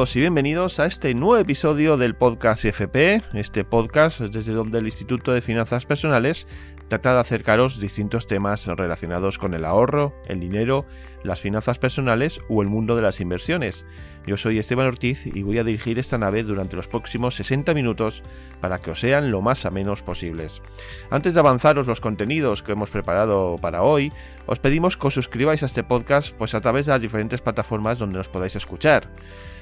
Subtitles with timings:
[0.00, 5.34] Y bienvenidos a este nuevo episodio del podcast IFP, este podcast desde donde el Instituto
[5.34, 6.48] de Finanzas Personales
[6.88, 10.86] trata de acercaros distintos temas relacionados con el ahorro, el dinero,
[11.22, 13.84] las finanzas personales o el mundo de las inversiones.
[14.26, 18.22] Yo soy Esteban Ortiz y voy a dirigir esta nave durante los próximos 60 minutos
[18.60, 20.62] para que os sean lo más a menos posibles.
[21.10, 24.12] Antes de avanzaros los contenidos que hemos preparado para hoy,
[24.46, 27.98] os pedimos que os suscribáis a este podcast pues a través de las diferentes plataformas
[27.98, 29.10] donde nos podáis escuchar.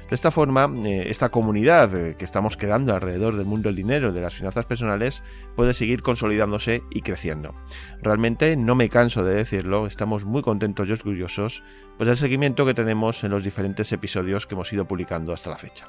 [0.09, 4.09] De esta forma, eh, esta comunidad eh, que estamos creando alrededor del mundo del dinero
[4.09, 5.23] y de las finanzas personales
[5.55, 7.55] puede seguir consolidándose y creciendo.
[8.01, 11.63] Realmente no me canso de decirlo, estamos muy contentos y orgullosos
[11.99, 15.59] por el seguimiento que tenemos en los diferentes episodios que hemos ido publicando hasta la
[15.59, 15.87] fecha.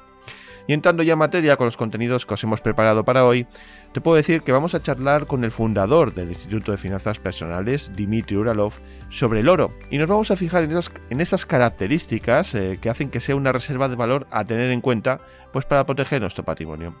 [0.66, 3.46] Y entrando ya en materia con los contenidos que os hemos preparado para hoy,
[3.92, 7.92] te puedo decir que vamos a charlar con el fundador del Instituto de Finanzas Personales,
[7.94, 8.74] Dimitri Uralov,
[9.08, 9.72] sobre el oro.
[9.90, 13.88] Y nos vamos a fijar en esas, características eh, que hacen que sea una reserva
[13.88, 15.20] de valor a tener en cuenta
[15.52, 16.94] pues para proteger nuestro patrimonio.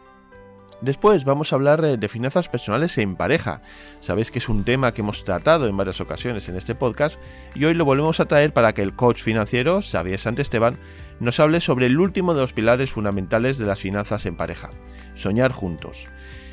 [0.80, 3.60] Después vamos a hablar de finanzas personales en pareja.
[4.00, 7.20] Sabéis que es un tema que hemos tratado en varias ocasiones en este podcast
[7.54, 10.78] y hoy lo volvemos a traer para que el coach financiero, Xavier Santesteban,
[11.20, 14.70] nos hable sobre el último de los pilares fundamentales de las finanzas en pareja,
[15.14, 16.08] soñar juntos.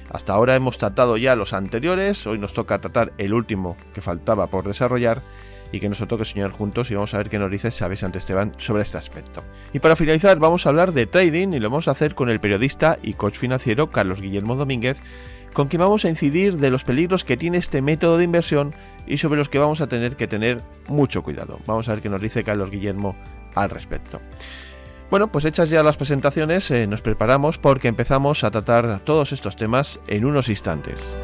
[0.09, 4.47] Hasta ahora hemos tratado ya los anteriores, hoy nos toca tratar el último que faltaba
[4.47, 5.21] por desarrollar
[5.71, 8.17] y que nos toque soñar juntos y vamos a ver qué nos dice Sabes ante
[8.17, 9.43] Esteban sobre este aspecto.
[9.73, 12.39] Y para finalizar vamos a hablar de trading y lo vamos a hacer con el
[12.39, 15.01] periodista y coach financiero Carlos Guillermo Domínguez,
[15.53, 18.73] con quien vamos a incidir de los peligros que tiene este método de inversión
[19.05, 21.59] y sobre los que vamos a tener que tener mucho cuidado.
[21.65, 23.15] Vamos a ver qué nos dice Carlos Guillermo
[23.55, 24.21] al respecto.
[25.09, 29.55] Bueno, pues hechas ya las presentaciones, eh, nos preparamos porque empezamos a tratar todos estos
[29.55, 31.15] temas en unos instantes.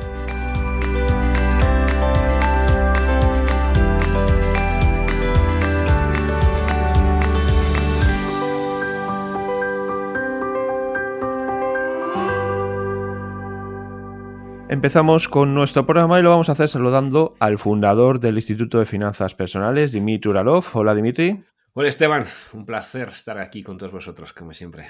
[14.74, 18.88] Empezamos con nuestro programa y lo vamos a hacer saludando al fundador del Instituto de
[18.88, 20.66] Finanzas Personales, Dimitri Uralov.
[20.74, 21.44] Hola Dimitri.
[21.74, 22.24] Hola Esteban,
[22.54, 24.88] un placer estar aquí con todos vosotros, como siempre.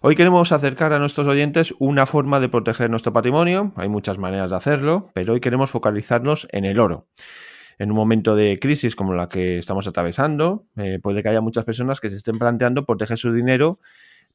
[0.00, 3.72] Hoy queremos acercar a nuestros oyentes una forma de proteger nuestro patrimonio.
[3.74, 7.08] Hay muchas maneras de hacerlo, pero hoy queremos focalizarnos en el oro.
[7.80, 11.64] En un momento de crisis como la que estamos atravesando, eh, puede que haya muchas
[11.64, 13.80] personas que se estén planteando proteger su dinero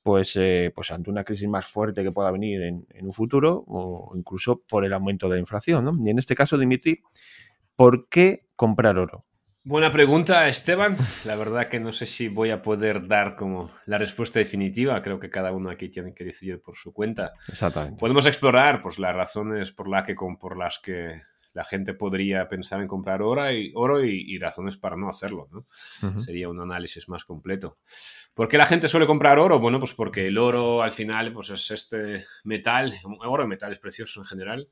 [0.06, 4.14] pues, eh, pues ante una crisis más fuerte que pueda venir en, un futuro o
[4.16, 5.84] incluso por el aumento de la inflación.
[5.84, 5.94] ¿no?
[6.00, 7.02] Y en este caso, Dimitri,
[7.76, 9.26] ¿por qué comprar oro?
[9.64, 10.96] Buena pregunta, Esteban.
[11.26, 15.02] La verdad que no sé si voy a poder dar como la respuesta definitiva.
[15.02, 17.34] Creo que cada uno aquí tiene que decidir por su cuenta.
[17.48, 17.98] Exactamente.
[17.98, 21.20] Podemos explorar pues, las razones por, la que, por las que
[21.56, 25.48] la gente podría pensar en comprar oro y, oro y, razones para no hacerlo.
[25.52, 26.22] ¿no?
[26.22, 27.80] Sería un análisis más completo.
[28.36, 29.60] ¿Por qué la gente suele comprar oro?
[29.60, 34.18] Bueno, pues porque el oro al final pues es este metal, oro y metales preciosos
[34.18, 34.68] en general,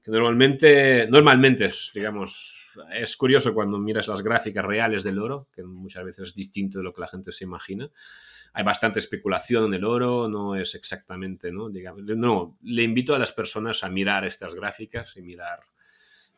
[0.00, 5.64] que normalmente, normalmente es, digamos, es curioso cuando miras las gráficas reales del oro, que
[5.64, 7.90] muchas veces es distinto de lo que la gente se imagina.
[8.52, 11.70] Hay bastante especulación en el oro, no es exactamente, ¿no?
[11.70, 15.64] Digamos, no, le invito a las personas a mirar estas gráficas y mirar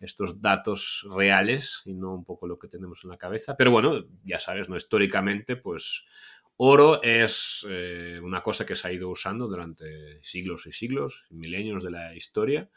[0.00, 3.56] estos datos reales y no un poco lo que tenemos en la cabeza.
[3.56, 4.76] Pero bueno, ya sabes, ¿no?
[4.76, 6.04] Históricamente, pues
[6.58, 11.84] Oro es eh, una cosa que se ha ido usando durante siglos y siglos, milenios
[11.84, 12.70] de la historia.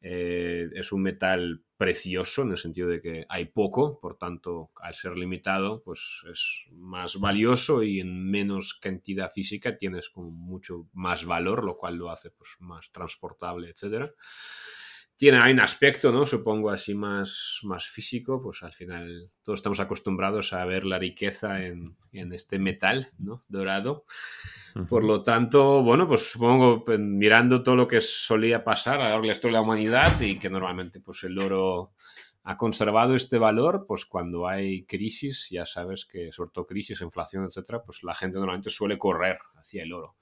[0.00, 4.94] Eh, es un metal precioso en el sentido de que hay poco, por tanto, al
[4.94, 11.24] ser limitado, pues es más valioso y en menos cantidad física tienes como mucho más
[11.24, 14.14] valor, lo cual lo hace pues, más transportable, etcétera
[15.16, 16.26] tiene hay un aspecto, ¿no?
[16.26, 21.64] Supongo así más, más físico, pues al final todos estamos acostumbrados a ver la riqueza
[21.64, 23.40] en, en este metal, ¿no?
[23.48, 24.04] Dorado.
[24.90, 29.08] Por lo tanto, bueno, pues supongo pues, mirando todo lo que solía pasar a lo
[29.08, 31.94] largo de la historia de la humanidad y que normalmente pues el oro
[32.42, 37.44] ha conservado este valor, pues cuando hay crisis, ya sabes que sobre todo crisis, inflación,
[37.44, 40.16] etcétera, pues la gente normalmente suele correr hacia el oro.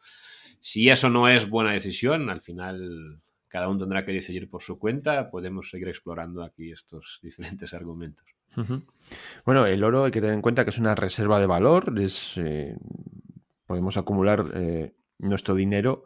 [0.60, 3.20] Si eso no es buena decisión, al final
[3.54, 5.30] cada uno tendrá que decidir por su cuenta.
[5.30, 8.26] Podemos seguir explorando aquí estos diferentes argumentos.
[9.46, 11.94] Bueno, el oro hay que tener en cuenta que es una reserva de valor.
[12.00, 12.76] Es, eh,
[13.64, 16.02] podemos acumular eh, nuestro dinero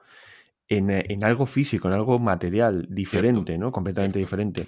[0.68, 3.72] en, algo físico, en algo material, diferente, ¿no?
[3.72, 4.66] Completamente diferente.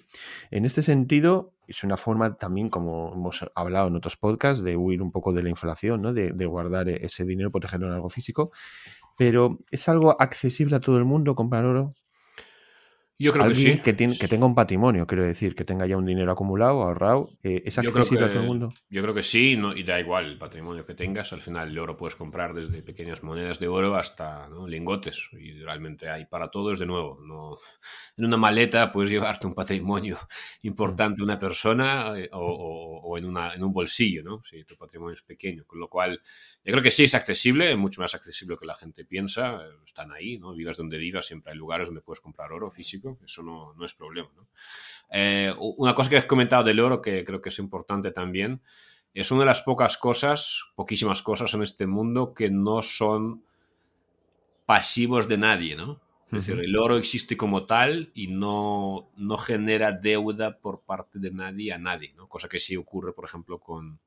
[0.51, 5.03] En este sentido, es una forma también, como hemos hablado en otros podcasts, de huir
[5.03, 6.15] un poco de la inflación, ¿no?
[6.15, 8.53] De, de guardar ese dinero, protegerlo en algo físico.
[9.19, 11.95] Pero ¿es algo accesible a todo el mundo comprar oro?
[13.21, 13.79] Yo creo que sí.
[13.81, 17.29] Que, que, tenga un patrimonio, quiero decir, que tenga ya un dinero acumulado, ahorrado.
[17.43, 18.71] Eh, ¿Es accesible a todo el mundo?
[18.89, 21.31] Yo creo que sí, no, y da igual el patrimonio que tengas.
[21.35, 25.29] Al final, el oro puedes comprar desde pequeñas monedas de oro hasta lingotes.
[25.33, 27.21] Y realmente hay para todos, de nuevo.
[27.23, 27.59] No,
[28.17, 30.17] en una maleta puedes llevarte un patrimonio
[30.63, 34.43] importante de una persona eh, o, o en, una, en, un bolsillo, ¿no?
[34.45, 35.67] Si tu patrimonio es pequeño.
[35.67, 36.23] Con lo cual,
[36.65, 39.61] yo creo que sí es accesible, mucho más accesible que la gente piensa.
[39.85, 40.55] Están ahí, ¿no?
[40.55, 43.95] Vivas donde vivas, siempre hay lugares donde puedes comprar oro físico eso no, no es
[43.95, 44.31] problema.
[45.11, 48.63] Eh, una cosa que has comentado del oro que creo que es importante también,
[49.13, 53.45] es una de las pocas cosas, poquísimas cosas en este mundo que no son
[54.67, 56.01] pasivos de nadie, ¿no?
[56.33, 61.33] Es decir, el oro existe como tal y no, no genera deuda por parte de
[61.33, 62.29] nadie a nadie, ¿no?
[62.29, 63.99] Cosa que sí ocurre, por ejemplo, con,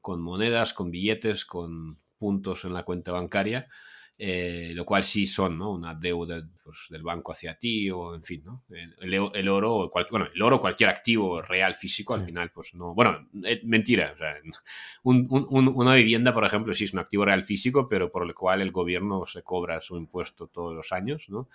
[0.00, 3.68] con monedas, con billetes, con puntos en la cuenta bancaria.
[4.16, 5.72] Eh, lo cual sí son ¿no?
[5.72, 8.62] una deuda pues, del banco hacia ti o en fin, ¿no?
[8.70, 13.28] el, el, oro, bueno, el oro, cualquier activo real físico, al final, pues no, bueno,
[13.44, 14.36] eh, mentira, o sea,
[15.02, 18.34] un, un, una vivienda, por ejemplo, sí es un activo real físico, pero por el
[18.34, 21.48] cual el gobierno se cobra su impuesto todos los años, ¿no?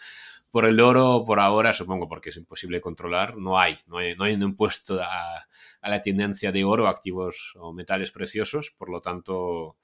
[0.52, 4.26] Por el oro, por ahora, supongo, porque es imposible controlar, no hay, no hay, no
[4.26, 5.48] hay un impuesto a,
[5.82, 9.78] a la tendencia de oro, activos o metales preciosos, por lo tanto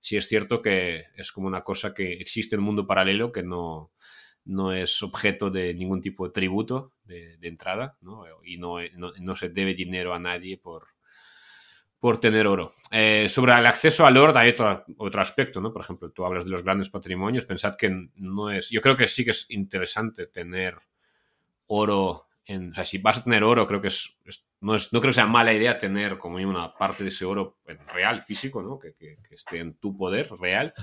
[0.00, 3.42] sí es cierto que es como una cosa que existe en un mundo paralelo que
[3.42, 3.92] no,
[4.44, 8.24] no es objeto de ningún tipo de tributo de, entrada ¿no?
[8.44, 10.88] y no, no, se debe dinero a nadie por,
[11.98, 12.74] por tener oro.
[12.90, 15.72] Eh, sobre el acceso al oro hay otro, otro aspecto, ¿no?
[15.72, 18.70] Por ejemplo, tú hablas de los grandes patrimonios, pensad que no es...
[18.70, 20.78] Yo creo que sí que es interesante tener
[21.66, 22.70] oro en...
[22.70, 24.18] O sea, si vas a tener oro, creo que es
[24.60, 27.58] no, creo que sea mala idea tener como una parte de ese oro
[27.92, 28.78] real, físico, ¿no?
[28.78, 28.94] que,
[29.30, 30.74] esté en tu poder real.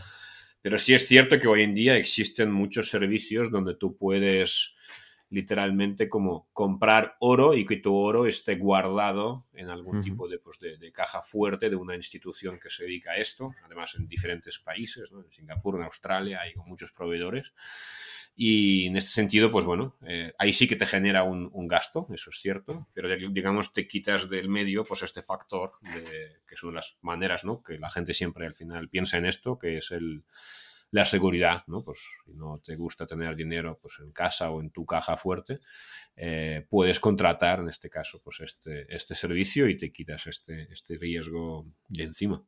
[0.62, 4.75] Pero sí es cierto que hoy en día existen muchos servicios donde tú puedes
[5.30, 10.58] literalmente como comprar oro y que tu oro esté guardado en algún tipo de, pues,
[10.60, 15.12] de, caja fuerte de una institución que se dedica a esto, además en diferentes países,
[15.12, 17.54] en Singapur, en Australia, hay muchos proveedores.
[18.39, 22.30] Y en este sentido, pues bueno, eh, ahí sí que te genera un, gasto, eso
[22.30, 27.00] es cierto, pero digamos te quitas del medio pues este factor, de, que son las
[27.01, 27.63] maneras, ¿no?
[27.63, 30.24] Que la gente siempre al final piensa en esto, que es el,
[30.92, 31.84] la seguridad, ¿no?
[31.84, 35.60] Pues si no te gusta tener dinero pues, en casa o en tu caja fuerte,
[36.16, 41.00] eh, puedes contratar en este caso pues este, este servicio y te quitas este, este
[41.00, 42.45] riesgo de encima.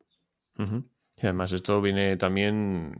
[1.21, 2.93] Y además esto viene también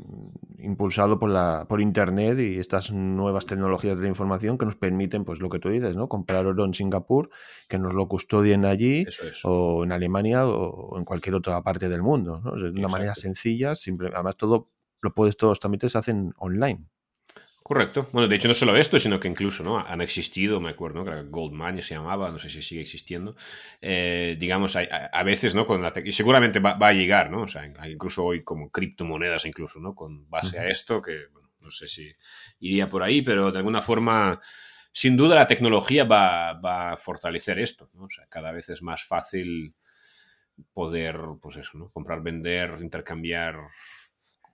[0.58, 5.24] impulsado por la por internet y estas nuevas tecnologías de la información que nos permiten,
[5.24, 6.10] pues lo que tú dices, ¿no?
[6.10, 7.30] Comprar oro en Singapur,
[7.70, 9.06] que nos lo custodien allí,
[9.44, 12.52] o en Alemania, o en cualquier otra parte del mundo, ¿no?
[12.52, 14.70] De una manera sencilla, simple, además todo
[15.02, 16.80] lo puedes, todos los trámites se hacen online.
[17.64, 18.10] Correcto.
[18.14, 19.78] Bueno, de hecho no solo esto, sino que incluso ¿no?
[19.78, 23.36] han existido, me acuerdo, era Goldman se llamaba, no sé si sigue existiendo.
[23.82, 25.66] Eh, digamos, a, veces, ¿no?
[25.66, 27.42] Con la y seguramente va, a llegar, ¿no?
[27.42, 29.94] O sea, incluso hoy como criptomonedas, incluso, ¿no?
[29.94, 31.28] Con base a esto, que
[31.60, 32.12] no sé si
[32.60, 34.42] iría por ahí, pero de alguna forma,
[34.92, 38.06] sin duda la tecnología va, va a fortalecer esto, ¿no?
[38.06, 39.76] O sea, cada vez es más fácil
[40.74, 41.90] poder, pues eso, ¿no?
[41.90, 43.58] Comprar, vender, intercambiar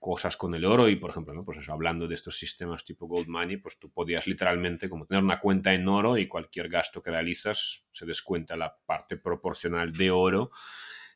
[0.06, 1.44] cosas con el oro y, por ejemplo, ¿no?
[1.44, 5.20] pues eso, hablando de estos sistemas tipo Gold Money, pues tú podías literalmente como tener
[5.20, 10.12] una cuenta en oro y cualquier gasto que realizas se descuenta la parte proporcional de
[10.12, 10.52] oro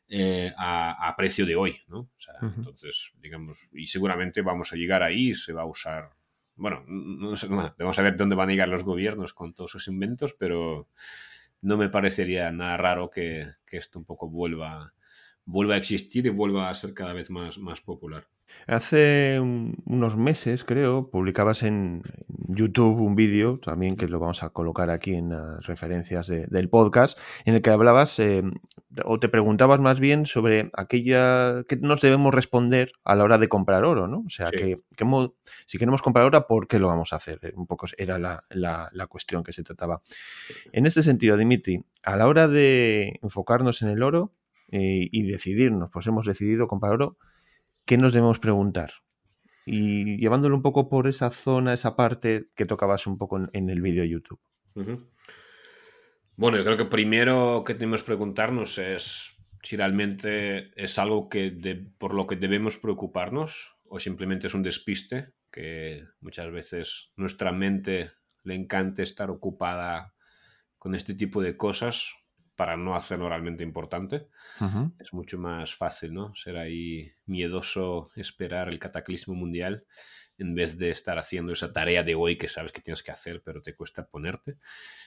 [0.09, 1.99] eh, a, precio de hoy, ¿no?
[1.99, 6.09] O sea, Entonces, digamos, y seguramente vamos a llegar ahí se va a usar,
[6.55, 9.87] bueno, no sé, vamos a ver dónde van a llegar los gobiernos con todos sus
[9.87, 10.89] inventos, pero
[11.61, 14.93] no me parecería nada raro que, que esto un poco vuelva,
[15.45, 18.25] vuelva a existir y vuelva a ser cada vez más, más popular.
[18.67, 24.89] Hace unos meses, creo, publicabas en YouTube un vídeo, también que lo vamos a colocar
[24.89, 28.43] aquí en las referencias del podcast, en el que hablabas eh,
[29.05, 33.49] o te preguntabas más bien sobre aquella que nos debemos responder a la hora de
[33.49, 34.23] comprar oro, ¿no?
[34.25, 34.79] O sea, que,
[35.65, 37.53] si queremos comprar oro, ¿por qué lo vamos a hacer?
[37.55, 40.01] Un poco era la, cuestión que se trataba.
[40.71, 44.33] En este sentido, Dimitri, a la hora de enfocarnos en el oro
[44.71, 47.17] eh, y decidirnos, pues hemos decidido comprar oro,
[47.85, 48.93] ¿qué nos debemos preguntar?
[49.65, 53.81] Y llevándolo un poco por esa zona, esa parte que tocabas un poco en, el
[53.81, 54.39] vídeo YouTube.
[56.35, 61.51] Bueno, yo creo que primero que tenemos que preguntarnos es si realmente es algo que
[61.97, 68.11] por lo que debemos preocuparnos o simplemente es un despiste que muchas veces nuestra mente
[68.43, 70.15] le encanta estar ocupada
[70.79, 72.13] con este tipo de cosas
[72.61, 74.27] para no hacerlo realmente importante.
[74.99, 76.35] Es mucho más fácil, ¿no?
[76.35, 79.83] Ser ahí miedoso, esperar el cataclismo mundial
[80.37, 83.41] en vez de estar haciendo esa tarea de hoy que sabes que tienes que hacer,
[83.43, 84.57] pero te cuesta ponerte.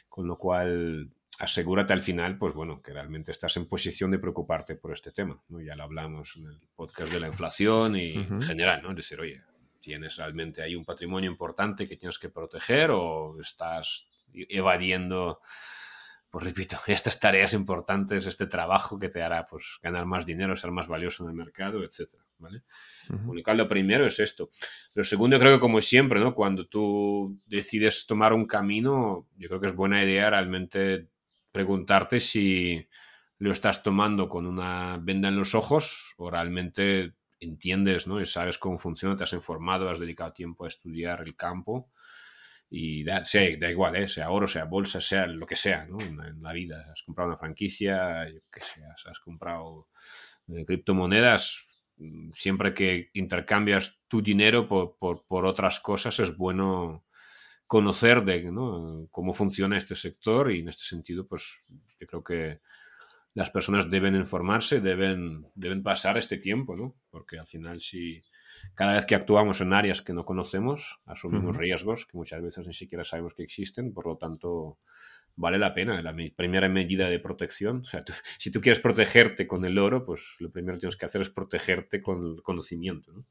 [0.08, 4.75] Con lo cual, asegúrate al final, pues bueno, que realmente estás en posición de preocuparte
[4.75, 5.40] por este tema.
[5.46, 5.61] ¿no?
[5.61, 8.90] Ya lo hablamos en el podcast de la inflación y en general, ¿no?
[8.90, 9.40] Es decir, oye,
[9.78, 15.40] ¿tienes realmente ahí un patrimonio importante que tienes que proteger o estás evadiendo
[16.34, 20.72] pues repito, estas tareas importantes, este trabajo que te hará pues, ganar más dinero, ser
[20.72, 22.10] más valioso en el mercado, etc.
[22.38, 22.64] ¿vale?
[23.54, 24.50] Lo primero es esto.
[24.96, 26.34] Lo segundo, creo que como siempre, ¿no?
[26.34, 31.06] cuando tú decides tomar un camino, yo creo que es buena idea realmente
[31.52, 32.84] preguntarte si
[33.38, 38.20] lo estás tomando con una venda en los ojos o realmente entiendes ¿no?
[38.20, 41.92] y sabes cómo funciona, te has informado, has dedicado tiempo a estudiar el campo
[42.76, 43.22] y da,
[43.60, 44.08] da igual, ¿eh?
[44.08, 46.00] sea oro, sea bolsa, sea lo que sea, ¿no?
[46.00, 46.84] En, la vida.
[46.90, 49.86] Has comprado una franquicia, yo qué sé, has comprado
[50.48, 57.04] eh, criptomonedas, mm, siempre que intercambias tu dinero por, por, otras cosas, es bueno
[57.64, 59.06] conocer de ¿no?
[59.12, 61.60] cómo funciona este sector y en este sentido, pues
[62.00, 62.60] yo creo que
[63.34, 66.96] las personas deben informarse, deben, deben pasar este tiempo, ¿no?
[67.08, 68.20] Porque al final si
[68.75, 72.75] cada vez que actuamos en áreas que no conocemos, asumimos riesgos que muchas veces ni
[72.75, 74.78] siquiera sabemos que existen, por lo tanto,
[75.37, 76.00] vale la pena.
[76.02, 78.02] La primera medida de protección, o sea,
[78.38, 81.30] si tú quieres protegerte con el oro, pues lo primero que tienes que hacer es
[81.30, 83.25] protegerte con el conocimiento.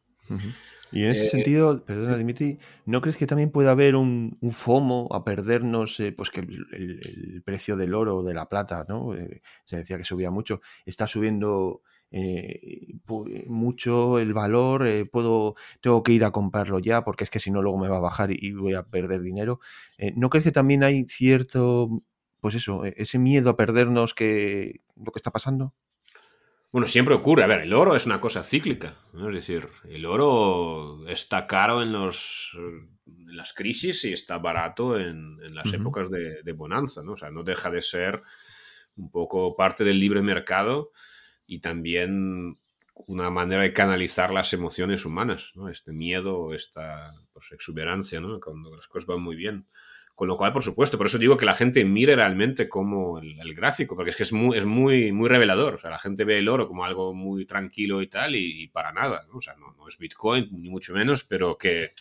[0.91, 5.09] Y en ese eh, sentido, perdona Dimitri, ¿no crees que también puede haber un, FOMO
[5.11, 9.15] a perdernos, eh, pues que el, precio del oro o de la plata, ¿no?
[9.15, 11.81] Eh, se decía que subía mucho, está subiendo
[12.15, 12.93] eh,
[13.47, 17.49] mucho el valor, eh, puedo, tengo que ir a comprarlo ya porque es que si
[17.49, 19.59] no luego me va a bajar y, voy a perder dinero.
[19.97, 22.03] Eh, ¿No crees que también hay cierto,
[22.39, 25.73] pues eso, e, ese miedo a perdernos que lo que está pasando?
[26.71, 27.43] Bueno, siempre ocurre.
[27.43, 28.93] A ver, el oro es una cosa cíclica.
[29.27, 35.37] Es decir, el oro está caro en, los, en las crisis y está barato en,
[35.55, 37.01] las épocas de, de, bonanza.
[37.01, 37.13] ¿no?
[37.13, 38.21] O sea, no deja de ser
[38.97, 40.89] un poco parte del libre mercado
[41.45, 42.57] y también
[43.07, 45.69] una manera de canalizar las emociones humanas, ¿no?
[45.69, 48.39] Este miedo, esta pues, exuberancia, ¿no?
[48.39, 49.65] Cuando las cosas van muy bien.
[50.15, 53.55] Con lo cual, por supuesto, por eso digo que la gente mire realmente como el,
[53.55, 55.73] gráfico, porque es que es muy, es muy, muy revelador.
[55.73, 58.91] O sea, la gente ve el oro como algo muy tranquilo y tal, y, para
[58.91, 59.25] nada.
[59.27, 59.37] ¿no?
[59.37, 61.93] O sea, no, es Bitcoin, ni mucho menos, pero que,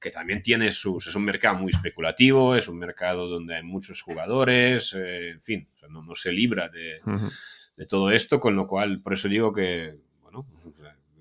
[0.00, 1.06] que también tiene sus.
[1.06, 5.68] Es un mercado muy especulativo, es un mercado donde hay muchos jugadores, eh, en fin,
[5.90, 7.00] no, no, se libra de
[7.76, 10.46] de todo esto, con lo cual, por eso digo que, bueno,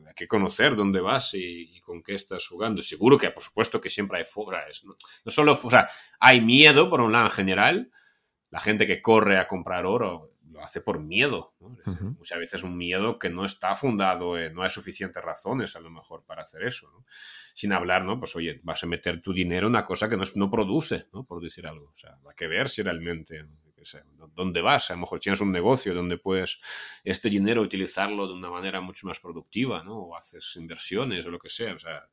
[0.07, 2.81] hay que conocer dónde vas y, con qué estás jugando.
[2.81, 4.83] Seguro que, por supuesto, que siempre hay fugas.
[4.85, 4.95] ¿no?
[5.25, 5.89] no solo, o sea,
[6.19, 7.91] hay miedo, por un lado, en general,
[8.49, 11.53] la gente que corre a comprar oro lo hace por miedo.
[12.17, 16.25] Muchas veces un miedo que no está fundado, no hay suficientes razones a lo mejor
[16.25, 16.91] para hacer eso.
[17.53, 18.19] Sin hablar, ¿no?
[18.19, 21.25] Pues oye, vas a meter tu dinero en una cosa que no, no produce, ¿no?
[21.25, 21.91] Por decir algo.
[21.93, 23.45] O sea, hay que ver si realmente
[24.35, 26.59] dónde vas, a lo mejor tienes un negocio donde puedes
[27.03, 29.97] este dinero utilizarlo de una manera mucho más productiva, ¿no?
[29.97, 32.07] O haces inversiones o lo que sea, o sea,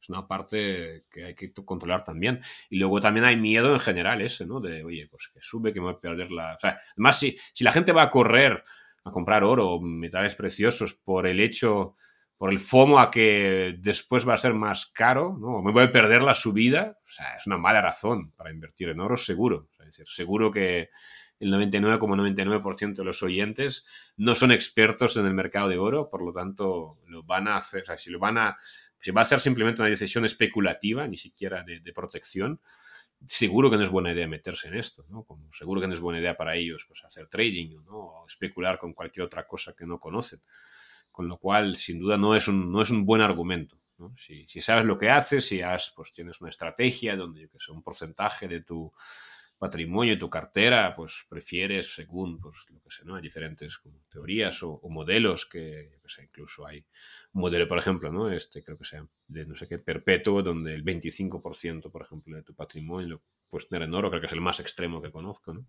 [0.00, 2.40] es una parte que hay que controlar también.
[2.70, 4.60] Y luego también hay miedo en general ese, ¿no?
[4.60, 6.54] De, oye, pues que sube, que me voy a perder la...
[6.54, 8.62] O sea, además, si, si la gente va a correr
[9.04, 11.96] a comprar oro o metales preciosos por el hecho
[12.38, 15.62] por el FOMO a que después va a ser más caro, ¿no?
[15.62, 19.00] me voy a perder la subida, o sea, es una mala razón para invertir en
[19.00, 19.68] oro, seguro.
[19.78, 20.90] Es decir, seguro que
[21.38, 26.32] el 99,99% de los oyentes no son expertos en el mercado de oro, por lo
[26.32, 28.58] tanto, lo van a hacer, o sea, si lo van a,
[29.00, 32.60] si va a hacer simplemente una decisión especulativa, ni siquiera de, protección,
[33.24, 35.24] seguro que no es buena idea meterse en esto, ¿no?
[35.24, 37.96] Como seguro que no es buena idea para ellos pues, hacer trading ¿no?
[37.96, 40.42] o especular con cualquier otra cosa que no conocen.
[41.16, 43.80] Con lo cual, sin duda, no es un, no es un buen argumento.
[44.18, 47.58] Si, si, sabes lo que haces, si has, pues, tienes una estrategia donde yo que
[47.58, 48.92] sé, un porcentaje de tu,
[49.58, 53.16] patrimonio tu cartera, pues prefieres según, pues lo que sé, ¿no?
[53.16, 53.80] Hay diferentes
[54.10, 56.84] teorías o, modelos que, incluso hay
[57.32, 58.30] un modelo, por ejemplo, ¿no?
[58.30, 62.42] Este creo que sea de no sé qué perpetuo, donde el 25%, por ejemplo, de
[62.42, 65.66] tu patrimonio pues tener en oro, creo que es el más extremo que conozco, ¿no?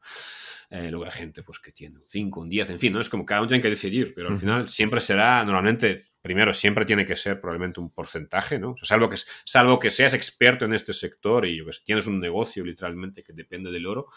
[0.69, 2.99] Eh, luego hay gente pues que tiene un 5, un 10, en fin, ¿no?
[2.99, 6.85] Es como cada uno tiene que decidir, pero al final siempre será, normalmente, primero, siempre
[6.85, 8.75] tiene que ser probablemente un porcentaje, ¿no?
[8.81, 13.23] salvo, que, salvo que seas experto en este sector y pues, tienes un negocio literalmente
[13.23, 14.07] que depende del oro,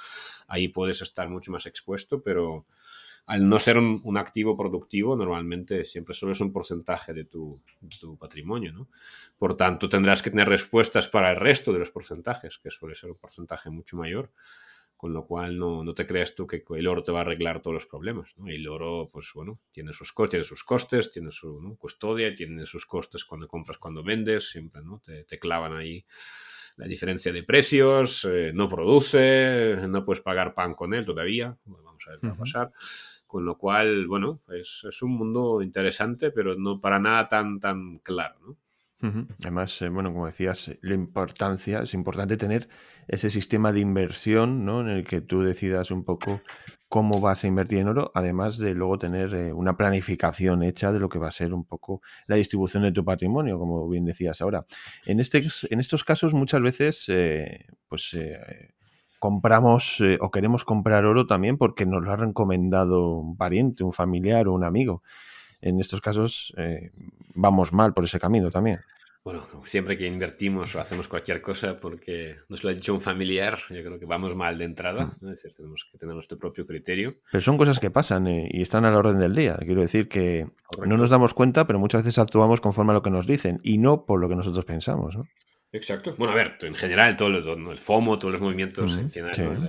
[0.49, 2.67] ahí puedes estar mucho más expuesto, pero
[3.27, 7.63] al no ser un, activo productivo, normalmente siempre solo es un porcentaje de tu,
[8.19, 8.89] patrimonio, ¿no?
[9.39, 13.11] Por tanto, tendrás que tener respuestas para el resto de los porcentajes, que suele ser
[13.11, 14.33] un porcentaje mucho mayor.
[14.97, 17.63] con lo cual no, no, te creas tú que el oro te va a arreglar
[17.63, 18.35] todos los problemas.
[18.47, 23.25] El oro, pues bueno, tiene sus, tiene sus costes, tiene su custodia, tiene sus costes
[23.25, 25.01] cuando compras, cuando vendes, siempre ¿no?
[25.03, 26.05] te, te clavan ahí
[26.81, 32.03] la diferencia de precios, eh, no produce, no puedes pagar pan con él todavía, vamos
[32.07, 32.73] a ver qué va a pasar.
[33.27, 37.99] Con lo cual, bueno, es, es, un mundo interesante, pero no para nada tan, tan
[37.99, 38.57] claro, ¿no?
[39.03, 42.69] Además, eh, bueno, como decías, eh, la importancia, es importante tener
[43.09, 44.83] ese sistema de inversión, ¿no?
[44.83, 46.43] En el que tú decidas un poco
[46.87, 50.99] cómo vas a invertir en oro, además de luego tener eh, una planificación hecha de
[50.99, 54.43] lo que va a ser un poco la distribución de tu patrimonio, como bien decías
[54.43, 54.67] ahora.
[55.07, 57.07] En, este, en estos casos, muchas veces,
[57.89, 58.17] pues
[59.19, 64.49] compramos o queremos comprar oro también porque nos lo ha recomendado un pariente, un familiar
[64.49, 65.03] o un amigo
[65.61, 66.91] en estos casos eh,
[67.35, 68.81] vamos mal por ese camino también.
[69.23, 73.59] Bueno, siempre que invertimos o hacemos cualquier cosa porque nos lo ha dicho un familiar,
[73.69, 75.05] yo creo que vamos mal de entrada.
[75.05, 75.17] Mm.
[75.21, 75.33] ¿no?
[75.33, 77.17] Es decir, tenemos que tener nuestro propio criterio.
[77.31, 79.59] Pero son cosas que pasan eh, y están a la orden del día.
[79.61, 80.49] Quiero decir que
[80.87, 83.77] no nos damos cuenta, pero muchas veces actuamos conforme a lo que nos dicen y
[83.77, 85.15] no por lo que nosotros pensamos.
[85.15, 85.27] ¿no?
[85.73, 86.17] Exacto.
[86.19, 88.99] Bueno, a ver, en general, todo, el FOMO, todos los movimientos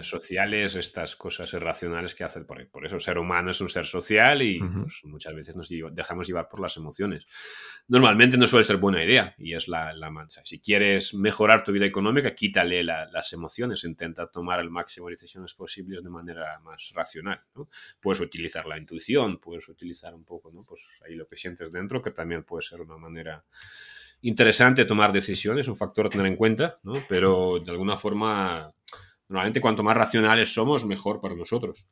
[0.02, 2.46] sociales, estas cosas irracionales que hacen.
[2.46, 5.70] Por, por, eso el ser humano es un ser social y pues, muchas veces nos
[5.92, 7.28] dejamos llevar por las emociones.
[7.88, 10.42] Normalmente no suele ser buena idea y es la, la mancha.
[10.44, 15.54] Si quieres mejorar tu vida económica, quítale las emociones, intenta tomar el máximo de decisiones
[15.54, 17.44] posibles de manera más racional.
[17.54, 17.70] ¿no?
[18.00, 20.64] Puedes utilizar la intuición, puedes utilizar un poco, ¿no?
[20.64, 23.46] Pues ahí lo que sientes dentro, que también puede ser una manera
[24.22, 26.94] interesante tomar decisiones, un factor a tener en cuenta, ¿no?
[27.10, 28.72] pero de alguna forma,
[29.28, 31.86] normalmente cuanto más racionales somos, mejor para nosotros.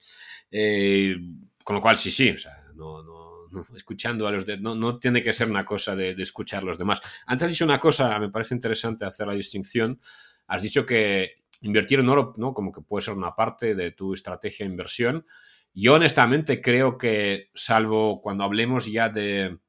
[0.51, 1.15] Eh,
[1.63, 4.75] con lo cual, sí, sí, o sea, no, no, no escuchando a los de, no,
[4.75, 7.01] no, tiene que ser una cosa de, de, escuchar a los demás.
[7.25, 9.99] Antes has dicho una cosa, me parece interesante hacer la distinción.
[10.47, 12.53] Has dicho que invertir en oro, ¿no?
[12.53, 15.25] Como que puede ser una parte de tu estrategia de inversión.
[15.73, 19.59] Yo honestamente creo que, salvo cuando hablemos ya de,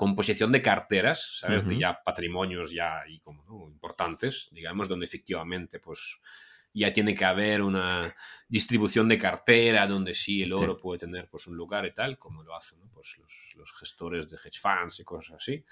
[0.00, 1.62] composición de carteras, ¿sabes?
[1.68, 3.68] De ya patrimonios ya y como, ¿no?
[3.68, 6.16] importantes, digamos, donde efectivamente pues
[6.72, 8.16] ya tiene que haber una
[8.48, 12.42] distribución de cartera donde sí el oro puede tener pues un lugar y tal, como
[12.42, 15.66] lo hacen pues, los, los, gestores de hedge funds y cosas así.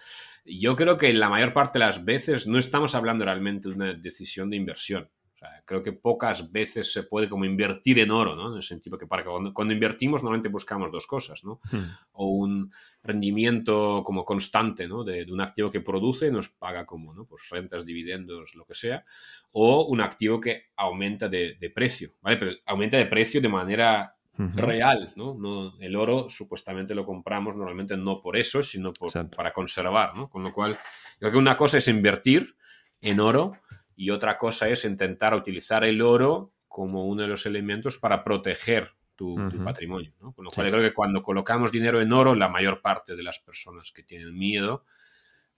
[0.44, 3.94] Yo creo que la mayor parte de las veces no estamos hablando realmente de una
[3.94, 5.10] decisión de inversión.
[5.38, 8.50] O sea, creo que pocas veces se puede como invertir en oro, ¿no?
[8.50, 11.60] En el sentido que para cuando, cuando invertimos normalmente buscamos dos cosas, ¿no?
[11.70, 11.84] Hmm.
[12.12, 12.72] O un
[13.04, 15.04] rendimiento como constante, ¿no?
[15.04, 17.24] De, de, un activo que produce nos paga como, ¿no?
[17.24, 19.04] Pues rentas, dividendos, lo que sea.
[19.52, 22.36] O un activo que aumenta de, de precio, ¿vale?
[22.36, 25.36] Pero aumenta de precio de manera real, ¿no?
[25.38, 25.76] ¿no?
[25.80, 30.28] El oro supuestamente lo compramos normalmente no por eso, sino por, para conservar, ¿no?
[30.28, 30.78] Con lo cual,
[31.18, 32.56] creo que una cosa es invertir
[33.00, 33.52] en oro
[33.98, 38.92] y otra cosa es intentar utilizar el oro como uno de los elementos para proteger
[39.16, 39.50] tu, uh -huh.
[39.50, 40.14] tu patrimonio.
[40.20, 40.32] ¿no?
[40.32, 40.70] Con lo cual, sí.
[40.70, 44.38] creo que cuando colocamos dinero en oro, la mayor parte de las personas que tienen
[44.38, 44.84] miedo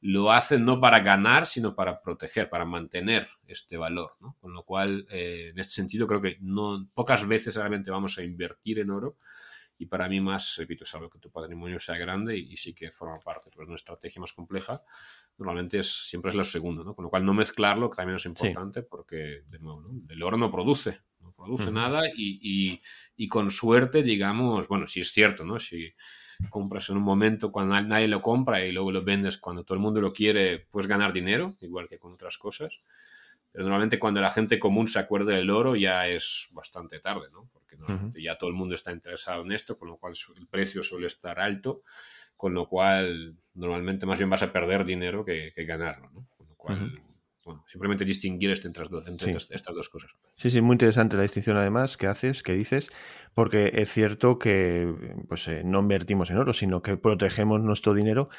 [0.00, 4.16] lo hacen no para ganar, sino para proteger, para mantener este valor.
[4.20, 4.38] ¿no?
[4.40, 8.22] Con lo cual, eh, en este sentido, creo que no, pocas veces realmente vamos a
[8.22, 9.18] invertir en oro.
[9.76, 12.72] Y para mí más, repito, es algo que tu patrimonio sea grande y, y sí
[12.72, 14.82] que forma parte pues, de una estrategia más compleja
[15.40, 16.94] normalmente es, siempre es lo segundo, ¿no?
[16.94, 18.86] Con lo cual no mezclarlo también es importante sí.
[18.90, 19.90] porque, de nuevo, ¿no?
[20.08, 22.82] el oro no produce, no produce nada y, y,
[23.16, 25.58] y, con suerte, digamos, bueno, si es cierto, ¿no?
[25.58, 25.94] Si
[26.48, 29.80] compras en un momento cuando nadie lo compra y luego lo vendes cuando todo el
[29.80, 32.80] mundo lo quiere, puedes ganar dinero, igual que con otras cosas.
[33.52, 37.48] Pero normalmente cuando la gente común se acuerda del oro ya es bastante tarde, ¿no?
[37.52, 38.24] Porque normalmente uh -huh.
[38.24, 41.40] ya todo el mundo está interesado en esto, con lo cual el precio suele estar
[41.40, 41.82] alto
[42.40, 46.26] con lo cual normalmente más bien vas a perder dinero que, que ganarlo, ¿no?
[46.38, 47.02] Con lo cual, uh -huh.
[47.44, 49.48] bueno, simplemente distinguir entre, dos, entre sí.
[49.50, 50.10] estas dos cosas.
[50.36, 52.90] Sí, sí, muy interesante la distinción además que haces, que dices,
[53.34, 54.90] porque es cierto que
[55.28, 58.30] pues, eh, no invertimos en oro, sino que protegemos nuestro dinero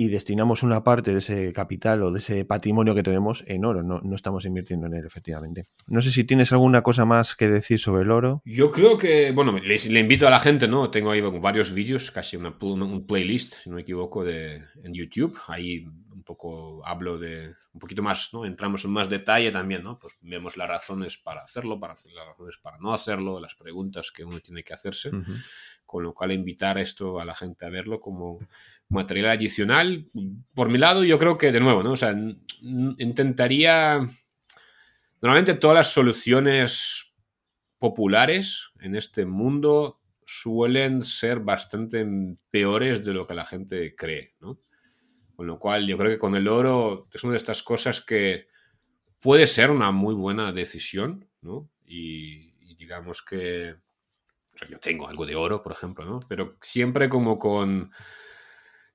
[0.00, 3.82] y destinamos una parte de ese capital o de ese patrimonio que tenemos en oro,
[3.82, 5.66] no, no, estamos invirtiendo en él, efectivamente.
[5.88, 8.40] No sé si tienes alguna cosa más que decir sobre el oro.
[8.46, 10.90] Yo creo que, bueno, le, le invito a la gente, ¿no?
[10.90, 15.38] Tengo ahí varios vídeos, casi una, un playlist, si no me equivoco, de, en YouTube.
[15.48, 18.46] Ahí un poco hablo de, un poquito más, ¿no?
[18.46, 19.98] Entramos en más detalle también, ¿no?
[19.98, 24.10] Pues vemos las razones para hacerlo, para hacer las razones para no hacerlo, las preguntas
[24.10, 25.10] que uno tiene que hacerse.
[25.10, 25.42] Uh -huh
[25.90, 28.38] con lo cual invitar esto a la gente a verlo como
[28.90, 30.06] material adicional.
[30.54, 31.92] Por mi lado, yo creo que, de nuevo, ¿no?
[31.92, 32.14] O sea,
[32.60, 34.00] intentaría...
[35.22, 37.14] Normalmente todas las soluciones
[37.78, 42.06] populares en este mundo suelen ser bastante
[42.50, 44.60] peores de lo que la gente cree, ¿no?
[45.34, 48.48] Con lo cual, yo creo que con el oro es una de estas cosas que
[49.20, 51.70] puede ser una muy buena decisión, ¿no?
[51.84, 53.76] Y, digamos que
[54.68, 56.20] yo tengo algo de oro, por ejemplo, ¿no?
[56.28, 57.90] Pero siempre como con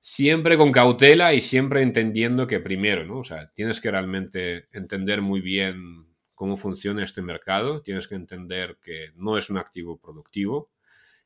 [0.08, 3.18] siempre con cautela y siempre entendiendo que primero, ¿no?
[3.18, 8.78] O sea, tienes que realmente entender muy bien cómo funciona este mercado, tienes que entender
[8.80, 10.70] que no es un activo productivo,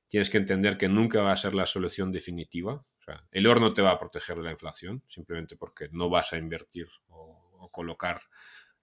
[0.06, 2.82] tienes que entender que nunca va a ser la solución definitiva.
[3.30, 6.38] El oro no te va a proteger de la inflación, simplemente porque no vas a
[6.38, 8.22] invertir o, o colocar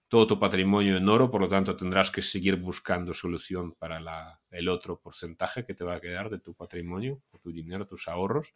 [0.06, 4.40] todo tu patrimonio en oro, por lo tanto tendrás que seguir buscando solución para la,
[4.52, 8.54] el otro porcentaje que te va a quedar de tu patrimonio, tu dinero, tus ahorros.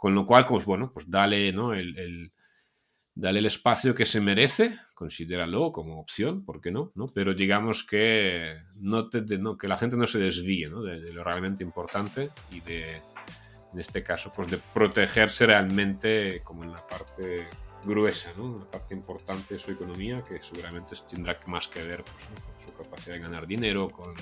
[0.00, 1.74] Con lo cual, pues bueno, pues dale, ¿no?
[1.74, 2.32] el,
[3.14, 6.90] dale el espacio que se merece, considéralo como opción, ¿por qué no?
[6.94, 7.04] ¿no?
[7.14, 10.80] Pero digamos que, no, te, no que la gente no se desvíe ¿no?
[10.80, 12.96] De, lo realmente importante y de,
[13.74, 17.46] en este caso, pues de protegerse realmente como en la parte
[17.84, 18.44] gruesa, ¿no?
[18.44, 22.72] una parte importante de su economía que seguramente tendrá más que ver pues, con su
[22.72, 24.14] capacidad de ganar dinero, con,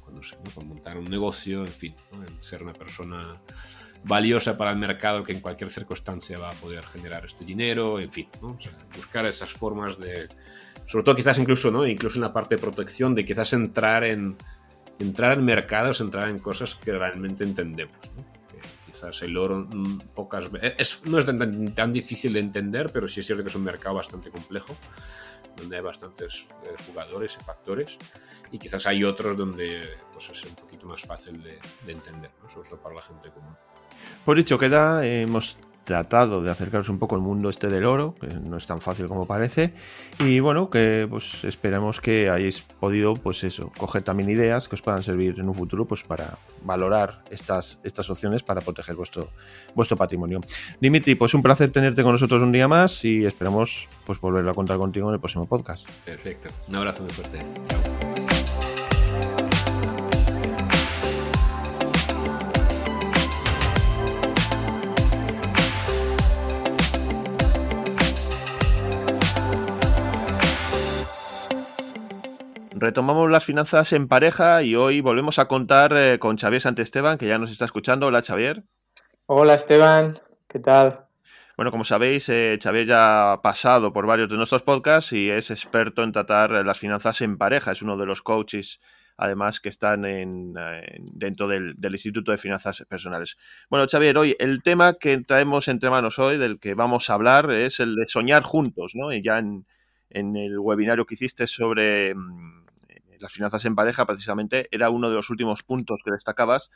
[0.00, 1.94] con, montar un negocio, en fin,
[2.40, 3.40] ser una persona
[4.04, 8.10] valiosa para el mercado que en cualquier circunstancia va a poder generar este dinero, en
[8.10, 10.28] fin, o sea, buscar esas formas de,
[10.86, 11.86] sobre todo quizás incluso, ¿no?
[11.86, 14.36] incluso en la parte de protección, de quizás entrar en,
[14.98, 17.98] entrar en mercados, entrar en cosas que realmente entendemos.
[18.16, 18.36] ¿no?
[18.96, 21.02] quizás el oro mm, pocas veces.
[21.04, 23.96] no es tan, tan, difícil de entender, pero sí es cierto que es un mercado
[23.96, 24.74] bastante complejo,
[25.56, 27.98] donde hay bastantes eh, jugadores y factores,
[28.50, 32.48] y quizás hay otros donde pues, es un poquito más fácil de, de entender, ¿no?
[32.48, 33.56] sobre todo para la gente común.
[34.24, 38.26] Por dicho queda, hemos tratado de acercaros un poco al mundo este del oro, que
[38.26, 39.72] no es tan fácil como parece,
[40.18, 44.82] y bueno, que pues esperamos que hayáis podido, pues eso, coger también ideas que os
[44.82, 49.30] puedan servir en un futuro, pues para valorar estas, estas opciones para proteger vuestro,
[49.74, 50.40] vuestro patrimonio.
[50.80, 54.54] Dimitri, pues un placer tenerte con nosotros un día más y esperamos pues volver a
[54.54, 55.88] contar contigo en el próximo podcast.
[56.04, 57.38] Perfecto, un abrazo muy fuerte.
[57.68, 58.15] Chao.
[72.78, 77.26] Retomamos las finanzas en pareja y hoy volvemos a contar eh, con Xavier Santesteban, que
[77.26, 78.06] ya nos está escuchando.
[78.06, 78.64] Hola, Xavier.
[79.24, 80.18] Hola, Esteban.
[80.46, 81.06] ¿Qué tal?
[81.56, 85.50] Bueno, como sabéis, eh, Xavier ya ha pasado por varios de nuestros podcasts y es
[85.50, 87.72] experto en tratar las finanzas en pareja.
[87.72, 88.78] Es uno de los coaches,
[89.16, 93.38] además, que están en, en, dentro del, del, Instituto de Finanzas Personales.
[93.70, 97.50] Bueno, Xavier, hoy el tema que traemos entre manos hoy, del que vamos a hablar,
[97.52, 99.14] es el de soñar juntos, ¿no?
[99.14, 99.64] Y ya en,
[100.10, 102.14] en el webinario que hiciste sobre
[103.20, 106.70] las finanzas en pareja, precisamente, era uno de los últimos puntos que destacabas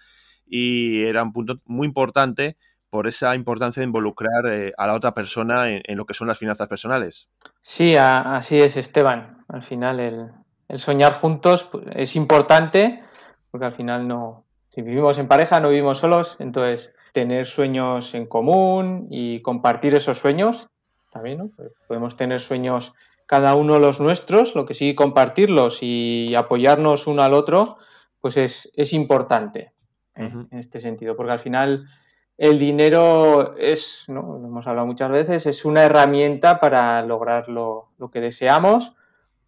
[0.46, 2.56] y era un punto muy importante
[2.90, 6.38] por esa importancia de involucrar eh, a la otra persona en, lo que son las
[6.38, 7.28] finanzas personales.
[7.60, 9.44] Sí, así es, Esteban.
[9.48, 10.30] Al final, el,
[10.68, 13.04] el soñar juntos pues, es importante
[13.50, 18.26] porque al final no, si vivimos en pareja, no vivimos solos, entonces tener sueños en
[18.26, 20.68] común y compartir esos sueños
[21.12, 21.50] también, ¿no?
[21.56, 22.94] Pues podemos tener sueños
[23.30, 27.78] cada uno los nuestros, lo que sí compartirlos y apoyarnos uno al otro,
[28.20, 29.70] pues es, es importante
[30.16, 30.48] uh -huh.
[30.50, 31.86] en este sentido, porque al final
[32.36, 34.36] el dinero es, ¿no?
[34.36, 38.94] lo hemos hablado muchas veces, es una herramienta para lograr lo, lo que deseamos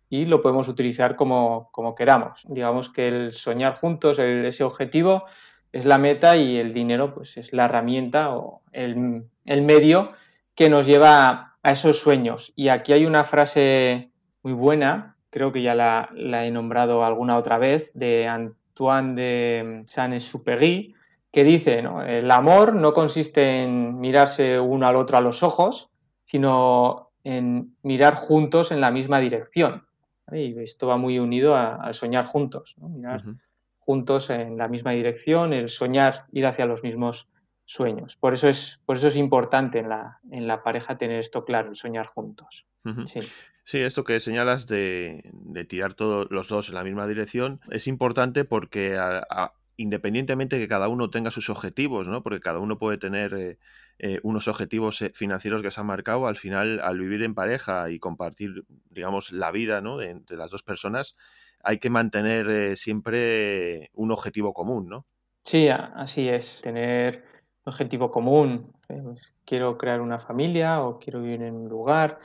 [0.08, 2.44] y lo podemos utilizar como, como, queramos.
[2.46, 5.24] Digamos que el soñar juntos, el, ese objetivo,
[5.72, 10.12] es la meta y el dinero pues, es la herramienta o el, el medio
[10.54, 12.52] que nos lleva a esos sueños.
[12.56, 14.10] Y aquí hay una frase
[14.42, 19.82] muy buena, creo que ya la, la he nombrado alguna otra vez, de Antoine de
[19.86, 20.94] Saint-Exupéry,
[21.32, 22.02] que dice, ¿no?
[22.02, 25.88] el amor no consiste en mirarse uno al otro a los ojos,
[26.24, 29.86] sino en mirar juntos en la misma dirección.
[30.30, 32.88] Y esto va muy unido al soñar juntos, ¿no?
[32.88, 33.38] mirar uh -huh.
[33.78, 37.28] juntos en la misma dirección, el soñar, ir hacia los mismos
[37.64, 38.16] sueños.
[38.16, 41.70] Por eso es, por eso es importante en la, en la pareja tener esto claro,
[41.70, 42.66] el soñar juntos.
[42.84, 43.06] Uh -huh.
[43.06, 43.20] sí.
[43.64, 43.78] sí.
[43.78, 48.44] esto que señalas de, de, tirar todos los dos en la misma dirección es importante
[48.44, 52.22] porque a, a, independientemente que cada uno tenga sus objetivos, ¿no?
[52.22, 53.58] porque cada uno puede tener eh,
[54.04, 57.88] eh, unos objetivos eh, financieros que se han marcado, al final, al vivir en pareja
[57.90, 59.96] y compartir, digamos, la vida ¿no?
[59.96, 61.16] de, las dos personas,
[61.62, 65.06] hay que mantener eh, siempre un objetivo común, ¿no?
[65.44, 66.60] Sí, así es.
[66.62, 67.24] Tener
[67.64, 68.72] objetivo común.
[68.88, 72.18] Eh, pues, quiero crear una familia o quiero vivir en un lugar.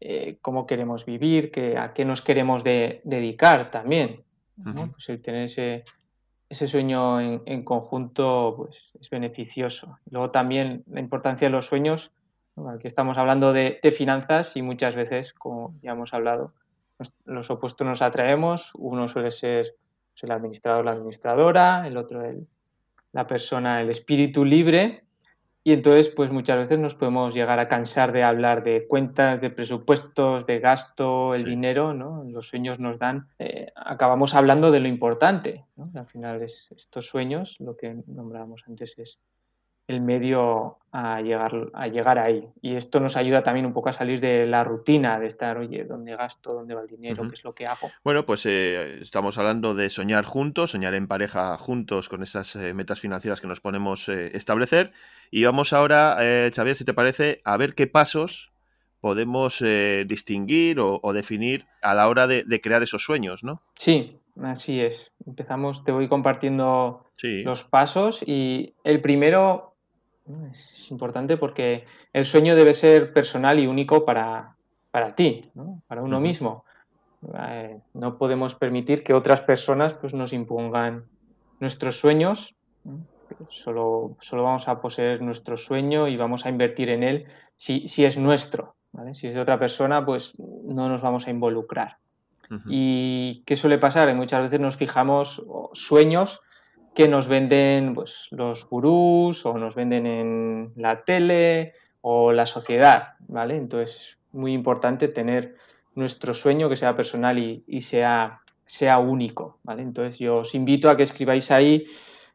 [0.00, 4.22] Eh, cómo queremos vivir, que, a qué nos queremos de, dedicar también.
[4.56, 4.70] ¿no?
[4.70, 4.92] Uh -huh.
[4.92, 5.84] pues el tener ese,
[6.48, 9.98] ese sueño en, en, conjunto pues, es beneficioso.
[10.10, 12.10] Luego también la importancia de los sueños.
[12.74, 16.52] Aquí estamos hablando de, de, finanzas y muchas veces, como ya hemos hablado,
[16.98, 18.72] los, los opuestos nos atraemos.
[18.74, 19.74] Uno suele ser
[20.22, 22.46] el administrador, la administradora, el otro el,
[23.12, 25.04] la persona, el espíritu libre.
[25.64, 29.50] Y entonces, pues muchas veces nos podemos llegar a cansar de hablar de cuentas, de
[29.50, 32.24] presupuestos, de gasto, el dinero, ¿no?
[32.24, 35.88] Los sueños nos dan, eh, acabamos hablando de lo importante, ¿no?
[35.94, 39.20] Al final es estos sueños, lo que nombrábamos antes es
[39.92, 42.46] el medio a llegar, a llegar ahí.
[42.60, 45.84] Y esto nos ayuda también un poco a salir de la rutina de estar, oye,
[45.84, 46.52] ¿dónde gasto?
[46.52, 47.26] ¿Dónde va el dinero?
[47.28, 47.90] ¿Qué es lo que hago?
[48.04, 52.74] Bueno, pues eh, estamos hablando de soñar juntos, soñar en pareja juntos con esas eh,
[52.74, 54.92] metas financieras que nos ponemos eh, establecer.
[55.30, 56.18] Y vamos ahora,
[56.54, 58.52] Xavier, si te parece, a ver qué pasos
[59.00, 59.64] podemos
[60.06, 63.62] distinguir o, definir a la hora de, crear esos sueños, ¿no?
[63.76, 65.10] Sí, así es.
[65.26, 69.71] Empezamos, te voy compartiendo los pasos y el primero
[70.52, 74.56] es importante porque el sueño debe ser personal y único para,
[74.90, 75.50] para ti,
[75.86, 76.64] para uno mismo.
[77.38, 81.04] Eh, no podemos permitir que otras personas pues, nos impongan
[81.60, 82.54] nuestros sueños.
[83.48, 88.04] Solo, solo vamos a poseer nuestro sueño y vamos a invertir en él si, si
[88.04, 88.74] es nuestro.
[89.14, 91.96] Si es de otra persona, pues no nos vamos a involucrar.
[92.68, 94.14] ¿Y qué suele pasar?
[94.14, 96.42] Muchas veces nos fijamos sueños
[96.94, 103.14] que nos venden pues, los gurús o nos venden en la tele o la sociedad,
[103.28, 103.56] ¿vale?
[103.56, 105.56] Entonces, muy importante tener
[105.94, 109.82] nuestro sueño que sea personal y, sea, sea único, ¿vale?
[109.82, 111.86] Entonces, yo os invito a que escribáis ahí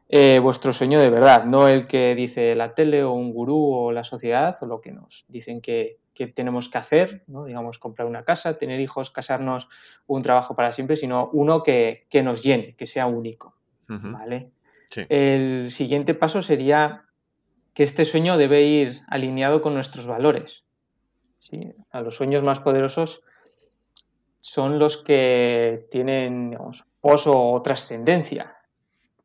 [0.08, 3.92] eh, vuestro sueño de verdad, no el que dice la tele o un gurú o
[3.92, 5.98] la sociedad o lo que nos dicen que,
[6.34, 7.44] tenemos que hacer, ¿no?
[7.44, 9.68] digamos, comprar una casa, tener hijos, casarnos,
[10.08, 13.57] un trabajo para siempre, sino uno que, que nos llene, que sea único.
[13.88, 14.50] ¿Vale?
[15.08, 17.04] El siguiente paso sería
[17.74, 20.64] que este sueño debe ir alineado con nuestros valores.
[21.38, 21.72] ¿sí?
[21.90, 23.22] A los sueños más poderosos
[24.40, 28.56] son los que tienen digamos, poso o trascendencia.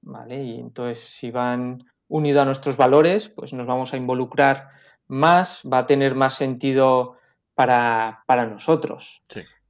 [0.01, 0.43] ¿vale?
[0.43, 4.69] Y entonces, si van unidos a nuestros valores, pues nos vamos a involucrar
[5.07, 7.17] más, va a tener más sentido
[7.55, 9.21] para, para nosotros.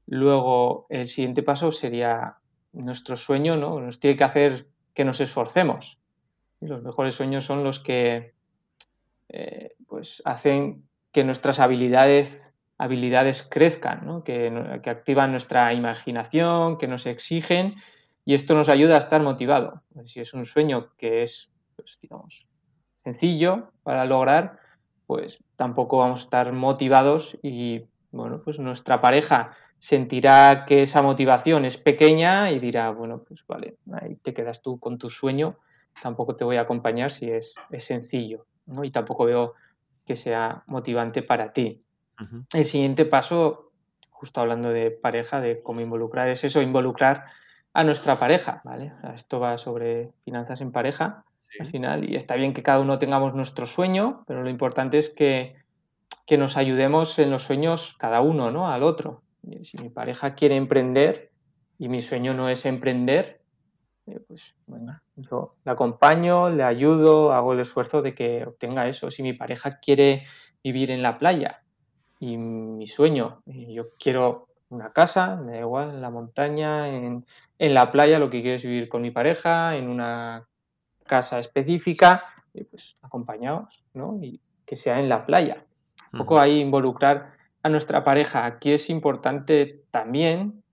[0.06, 2.38] Luego, el siguiente paso sería
[2.73, 3.79] nuestro sueño, ¿no?
[3.79, 5.97] Nos tiene que hacer que nos esforcemos.
[6.62, 8.34] Y los mejores sueños son los que
[9.29, 12.41] eh, pues hacen que nuestras habilidades,
[12.77, 14.47] habilidades crezcan, que,
[14.86, 17.75] activan nuestra imaginación, que nos exigen
[18.25, 19.82] y esto nos ayuda a estar motivado.
[20.06, 22.45] Si es un sueño que es, pues, digamos,
[23.03, 24.60] sencillo para lograr,
[25.06, 31.65] pues tampoco vamos a estar motivados y bueno, pues nuestra pareja sentirá que esa motivación
[31.65, 35.58] es pequeña y dirá, bueno, pues vale, ahí te quedas tú con tu sueño,
[36.02, 38.86] tampoco te voy a acompañar si es, sencillo, ¿no?
[38.86, 39.56] Y tampoco veo
[40.06, 41.84] que sea motivante para ti.
[42.54, 43.72] El siguiente paso,
[44.10, 47.26] justo hablando de pareja, de cómo involucrar, es eso, involucrar
[47.74, 48.93] a nuestra pareja, ¿vale?
[49.13, 51.26] esto va sobre finanzas en pareja
[51.60, 55.10] al final y está bien que cada uno tengamos nuestro sueño, pero lo importante es
[55.10, 55.58] que,
[56.26, 58.69] que nos ayudemos en los sueños cada uno, ¿no?
[58.69, 59.22] Al otro.
[59.63, 61.32] Si mi pareja quiere emprender
[61.77, 63.41] y mi sueño no es emprender,
[64.06, 69.12] eh, pues venga, yo le acompaño, le ayudo, hago el esfuerzo de que obtenga eso.
[69.12, 70.25] Si mi pareja quiere
[70.63, 71.63] vivir en la playa
[72.19, 77.25] y mi sueño, yo quiero una casa, me da igual, en la montaña, en,
[77.60, 80.47] la playa, lo que quiero es vivir con mi pareja, en una
[81.06, 82.23] casa específica,
[82.69, 84.19] pues acompañados, ¿no?
[84.21, 85.65] Y que sea en la playa.
[86.12, 90.63] Un poco ahí involucrar a nuestra pareja, aquí es importante también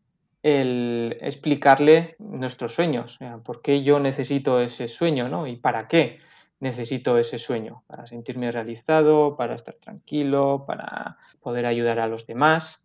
[0.42, 5.46] el explicarle nuestros sueños, por qué yo necesito ese sueño, ¿no?
[5.46, 6.18] Y para qué
[6.58, 12.80] necesito ese sueño, para sentirme realizado, para estar tranquilo, para poder ayudar a los demás,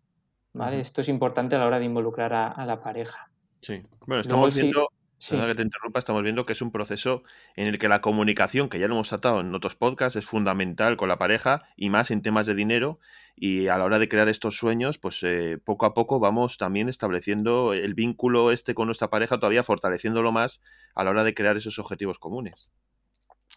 [0.54, 0.80] ¿vale?
[0.80, 3.30] Esto es importante a la hora de involucrar a, la pareja.
[3.62, 7.24] Sí, bueno, estamos viendo, que te interrumpa, estamos viendo que es un proceso
[7.56, 10.98] en el que la comunicación, que ya lo hemos tratado en otros podcasts, es fundamental
[10.98, 13.00] con la pareja y más en temas de dinero.
[13.36, 16.88] Y a la hora de crear estos sueños, pues eh, poco a poco vamos también
[16.88, 20.62] estableciendo el vínculo este con nuestra pareja, todavía fortaleciéndolo más
[20.94, 22.70] a la hora de crear esos objetivos comunes.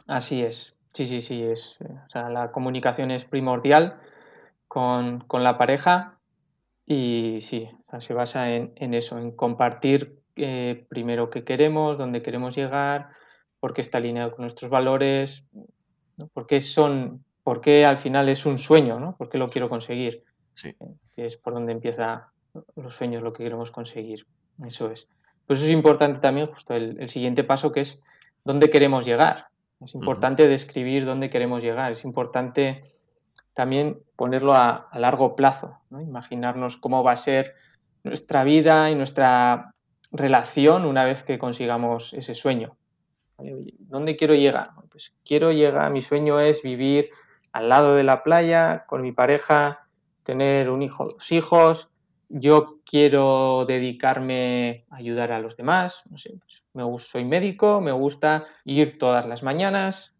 [0.07, 1.77] Así es, sí, sí, sí, es.
[1.81, 4.01] O sea, la comunicación es primordial
[4.67, 6.19] con, la pareja
[6.87, 7.69] y sí,
[7.99, 13.11] se basa en, en eso, en compartir eh, primero qué queremos, dónde queremos llegar,
[13.61, 15.45] por qué está alineado con nuestros valores,
[16.17, 16.29] ¿no?
[16.29, 19.17] por, qué son, por qué al final es un sueño, ¿no?
[19.17, 20.25] por qué lo quiero conseguir.
[20.55, 20.69] Sí.
[20.69, 22.31] Eh, que es por donde empieza
[22.77, 24.27] los sueños, lo que queremos conseguir.
[24.65, 25.09] Eso es.
[25.47, 27.99] Pues eso es importante también, justo el, siguiente paso, que es
[28.45, 29.47] dónde queremos llegar.
[29.81, 31.93] Es importante describir dónde queremos llegar.
[31.93, 32.95] Es importante
[33.55, 36.01] también ponerlo a, a largo plazo, ¿no?
[36.01, 37.55] imaginarnos cómo va a ser
[38.05, 39.75] nuestra vida y nuestra
[40.13, 42.77] relación una vez que consigamos ese sueño.
[43.79, 44.71] ¿Dónde quiero llegar?
[44.91, 47.11] Pues quiero llegar, mi sueño es vivir
[47.53, 49.87] al lado de la playa con mi pareja,
[50.25, 51.89] tener un hijo, dos hijos.
[52.29, 56.03] Yo quiero dedicarme a ayudar a los demás.
[56.09, 56.29] Pues
[56.75, 60.13] me, soy médico, me gusta ir todas las mañanas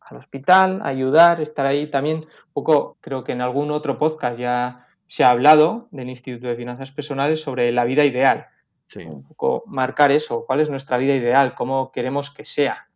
[0.00, 1.90] al hospital, ayudar, estar ahí.
[1.90, 6.48] También un poco, creo que en algún otro podcast ya se ha hablado del Instituto
[6.48, 8.46] de Finanzas Personales sobre la vida ideal.
[8.96, 12.88] Un poco marcar eso, cuál es nuestra vida ideal, cómo queremos que sea.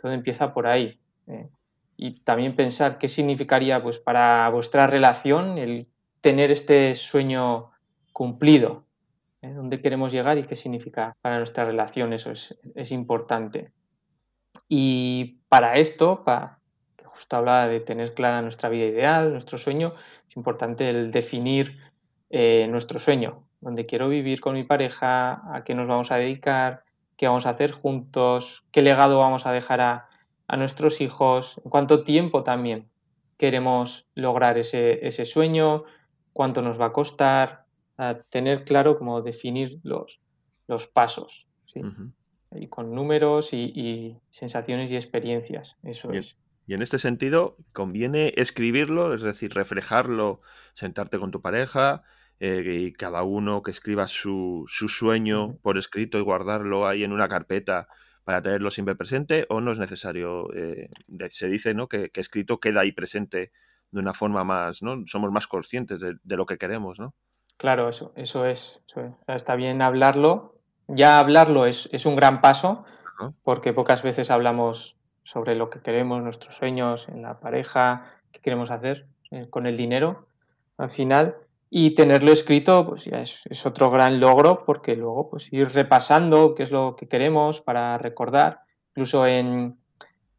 [0.00, 1.00] Todo empieza por ahí.
[1.26, 1.48] ¿eh?
[1.96, 5.88] Y también pensar qué significaría pues, para vuestra relación el
[6.20, 7.70] tener este sueño
[8.12, 8.84] cumplido.
[9.40, 9.52] ¿eh?
[9.52, 12.12] ¿Dónde queremos llegar y qué significa para nuestra relación?
[12.12, 13.72] Eso es, importante.
[14.68, 16.58] Y para esto, para,
[16.96, 19.94] que justo hablaba de tener clara nuestra vida ideal, nuestro sueño,
[20.28, 21.78] es importante el definir
[22.28, 26.84] eh, nuestro sueño, dónde quiero vivir con mi pareja, a qué nos vamos a dedicar,
[27.16, 30.08] qué vamos a hacer juntos, qué legado vamos a dejar a,
[30.56, 32.88] nuestros hijos, en cuánto tiempo también
[33.36, 35.84] queremos lograr ese, ese sueño,
[36.32, 37.66] cuánto nos va a costar,
[38.30, 40.20] tener claro cómo definir los,
[40.66, 46.36] los pasos, y con números y, sensaciones y experiencias, eso es.
[46.66, 50.42] Y en este sentido, conviene escribirlo, es decir, reflejarlo,
[50.74, 52.04] sentarte con tu pareja,
[52.40, 57.12] eh, y cada uno que escriba su, su sueño por escrito y guardarlo ahí en
[57.12, 57.88] una carpeta
[58.28, 60.52] para tenerlo siempre presente, o no es necesario.
[60.54, 60.90] Eh,
[61.30, 61.88] se dice ¿no?
[61.88, 63.52] que, escrito queda ahí presente
[63.90, 65.02] de una forma más, ¿no?
[65.06, 67.14] Somos más conscientes de, lo que queremos, ¿no?
[67.56, 68.80] Claro, eso, eso es.
[69.26, 70.56] Está bien hablarlo.
[70.88, 72.84] Ya hablarlo es, es un gran paso,
[73.44, 78.70] porque pocas veces hablamos sobre lo que queremos, nuestros sueños en la pareja, qué queremos
[78.70, 80.26] hacer eh, con el dinero.
[80.76, 81.36] Al final,
[81.70, 86.62] y tenerlo escrito, pues ya es, otro gran logro, porque luego pues ir repasando qué
[86.62, 88.62] es lo que queremos para recordar.
[88.90, 89.76] Incluso en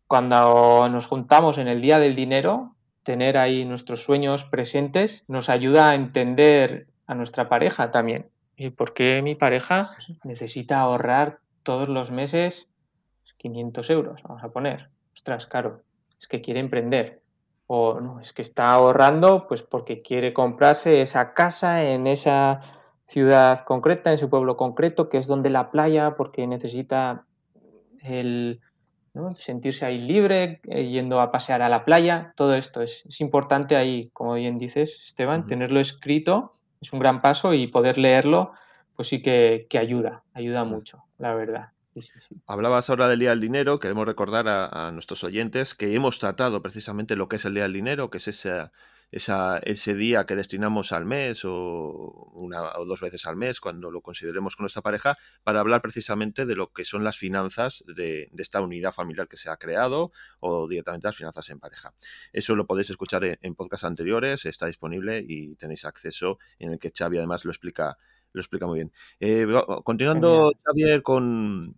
[0.08, 5.92] cuando nos juntamos en el día del dinero, tener ahí nuestros sueños presentes nos ayuda
[5.92, 8.30] a entender a nuestra pareja también.
[8.56, 12.68] ¿Y por qué mi pareja necesita ahorrar todos los meses
[13.38, 14.22] 500 euros?
[14.24, 14.90] Vamos a poner.
[15.14, 15.84] Ostras, caro.
[16.20, 17.22] Es que quiere emprender
[17.72, 22.62] o no, es que está ahorrando pues porque quiere comprarse esa casa en esa
[23.06, 27.28] ciudad concreta, en ese pueblo concreto, que es donde la playa, porque necesita
[28.02, 28.60] el
[29.36, 34.10] sentirse ahí libre, eh, yendo a pasear a la playa, todo esto es, importante ahí,
[34.14, 38.52] como bien dices, Esteban, tenerlo escrito es un gran paso y poder leerlo,
[38.96, 41.70] pues sí que, que ayuda, ayuda mucho, la verdad.
[42.48, 47.16] Hablabas ahora del Día del Dinero, queremos recordar a, nuestros oyentes que hemos tratado precisamente
[47.16, 48.70] lo que es el Día del Dinero, que es ese,
[49.12, 54.02] ese día que destinamos al mes o una o dos veces al mes cuando lo
[54.02, 58.62] consideremos con nuestra pareja, para hablar precisamente de lo que son las finanzas de, esta
[58.62, 61.94] unidad familiar que se ha creado o directamente las finanzas en pareja.
[62.34, 66.80] Eso lo podéis escuchar en, en podcasts anteriores, está disponible y tenéis acceso en el
[66.80, 67.98] que Xavi además lo explica
[68.34, 68.92] lo explica muy bien.
[69.20, 69.46] Eh,
[69.84, 71.76] continuando, Javier, con,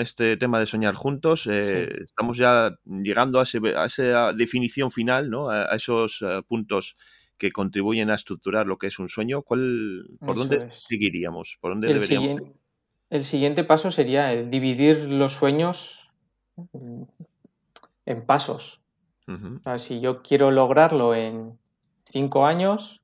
[0.00, 5.50] este tema de soñar juntos, eh, estamos ya llegando a, esa definición final, ¿no?
[5.50, 6.96] a, esos eh, puntos
[7.36, 9.42] que contribuyen a estructurar lo que es un sueño.
[9.42, 11.58] ¿Cuál, ¿Por dónde seguiríamos?
[11.60, 12.28] ¿Por dónde el deberíamos?
[12.28, 12.60] Siguiente,
[13.10, 16.00] el siguiente paso sería el dividir los sueños
[18.06, 18.80] en pasos.
[19.76, 21.58] si yo quiero lograrlo en
[22.06, 22.97] cinco años,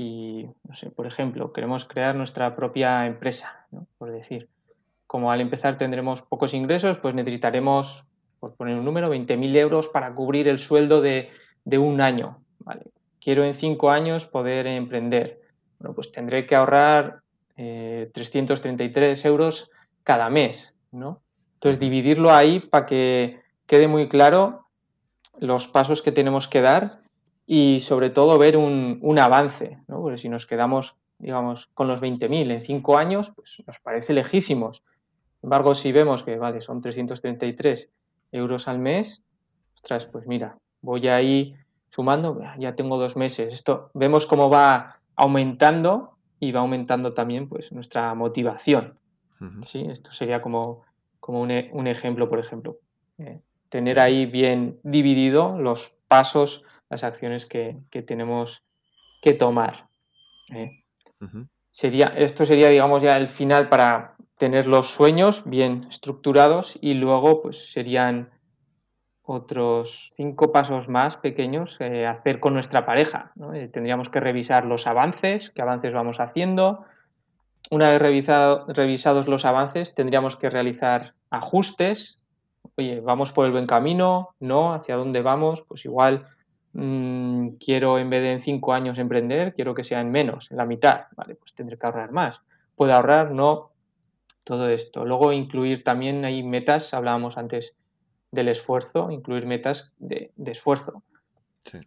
[0.00, 3.66] y, no sé, por ejemplo, queremos crear nuestra propia empresa,
[3.98, 4.48] por decir.
[5.06, 8.04] Como al empezar tendremos pocos ingresos, pues necesitaremos,
[8.38, 11.28] por poner un número, 20.000 euros para cubrir el sueldo de,
[11.78, 12.38] un año.
[13.20, 15.42] Quiero en cinco años poder emprender.
[15.78, 17.20] Bueno, pues tendré que ahorrar
[17.56, 19.70] 333 eh, euros
[20.02, 21.20] cada mes, ¿no?
[21.54, 24.66] Entonces, dividirlo ahí para que quede muy claro
[25.38, 27.02] los pasos que tenemos que dar
[27.52, 30.00] y sobre todo ver un, avance, ¿no?
[30.00, 34.84] porque si nos quedamos, digamos, con los 20.000 en cinco años, pues nos parece lejísimos.
[35.40, 37.88] Sin embargo, si vemos que, vale, son 333
[38.30, 39.22] euros al mes,
[39.74, 41.56] ostras, pues mira, voy ahí
[41.90, 43.52] sumando, ya tengo dos meses.
[43.52, 48.96] Esto, vemos cómo va aumentando y va aumentando también pues nuestra motivación.
[49.62, 49.88] ¿sí?
[49.90, 50.82] Esto sería como,
[51.18, 52.78] como un, un ejemplo, por ejemplo.
[53.18, 53.40] Eh,
[53.70, 58.62] tener ahí bien dividido los pasos las acciones que, tenemos
[59.22, 59.88] que tomar.
[60.52, 60.82] ¿eh?
[61.70, 67.42] sería, esto sería, digamos, ya el final para tener los sueños bien estructurados y luego
[67.42, 68.30] pues serían
[69.22, 73.32] otros cinco pasos más pequeños eh, hacer con nuestra pareja.
[73.54, 76.84] Eh, tendríamos que revisar los avances, qué avances vamos haciendo,
[77.70, 82.18] una vez revisado, revisados los avances, tendríamos que realizar ajustes.
[82.76, 84.30] Oye, ¿vamos por el buen camino?
[84.40, 84.72] ¿No?
[84.72, 85.62] ¿Hacia dónde vamos?
[85.68, 86.26] Pues igual
[86.72, 90.56] mmm, quiero en vez de en cinco años emprender, quiero que sea en menos, en
[90.56, 91.06] la mitad.
[91.16, 92.40] Vale, pues tendré que ahorrar más.
[92.74, 93.32] ¿Puedo ahorrar?
[93.32, 93.70] No.
[94.44, 95.04] Todo esto.
[95.04, 97.74] Luego incluir también hay metas, hablábamos antes
[98.32, 101.02] del esfuerzo, incluir metas de, de esfuerzo.
[101.58, 101.78] Sí.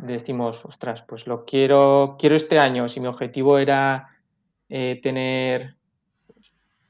[0.00, 2.88] Decimos, ostras, pues lo quiero, quiero este año.
[2.88, 4.08] Si mi objetivo era
[4.68, 5.76] eh, tener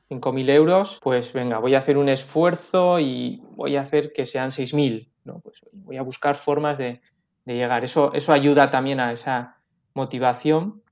[0.09, 4.51] 5.000 euros, pues venga, voy a hacer un esfuerzo y voy a hacer que sean
[4.51, 5.09] 6.000.
[5.25, 5.39] ¿no?
[5.41, 7.01] Pues voy a buscar formas de,
[7.45, 7.84] de, llegar.
[7.84, 9.59] Eso, eso ayuda también a esa
[9.95, 10.82] motivación.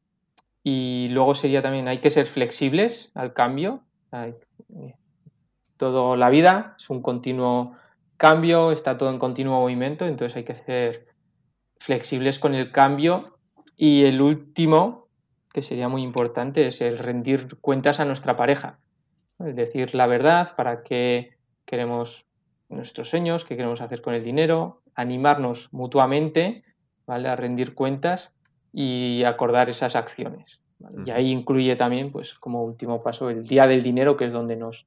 [0.62, 3.82] Y luego sería también, hay que ser flexibles al cambio.
[4.12, 4.94] Eh,
[5.76, 7.76] todo la vida es un continuo
[8.16, 11.06] cambio, está todo en continuo movimiento, entonces hay que ser
[11.78, 13.38] flexibles con el cambio.
[13.76, 15.08] Y el último,
[15.54, 18.78] que sería muy importante es el rendir cuentas a nuestra pareja.
[19.38, 22.26] Es decir, la verdad, para qué queremos
[22.68, 26.64] nuestros sueños, qué queremos hacer con el dinero, animarnos mutuamente
[27.06, 27.28] ¿vale?
[27.28, 28.30] a rendir cuentas
[28.72, 30.60] y acordar esas acciones.
[30.78, 30.98] ¿vale?
[31.06, 34.56] Y ahí incluye también, pues, como último paso, el día del dinero, que es donde
[34.56, 34.86] nos,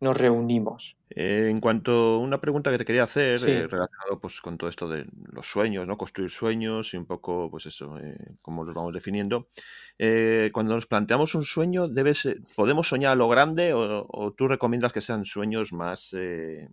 [0.00, 0.96] nos reunimos.
[1.10, 3.50] Eh, en cuanto a una pregunta que te quería hacer, sí.
[3.50, 5.98] eh, relacionado pues, con todo esto de los sueños, ¿no?
[5.98, 9.48] Construir sueños y un poco, pues eso, eh, cómo los vamos definiendo.
[9.98, 14.48] Eh, cuando nos planteamos un sueño, debes, ¿podemos soñar a lo grande o, o, tú
[14.48, 16.14] recomiendas que sean sueños más,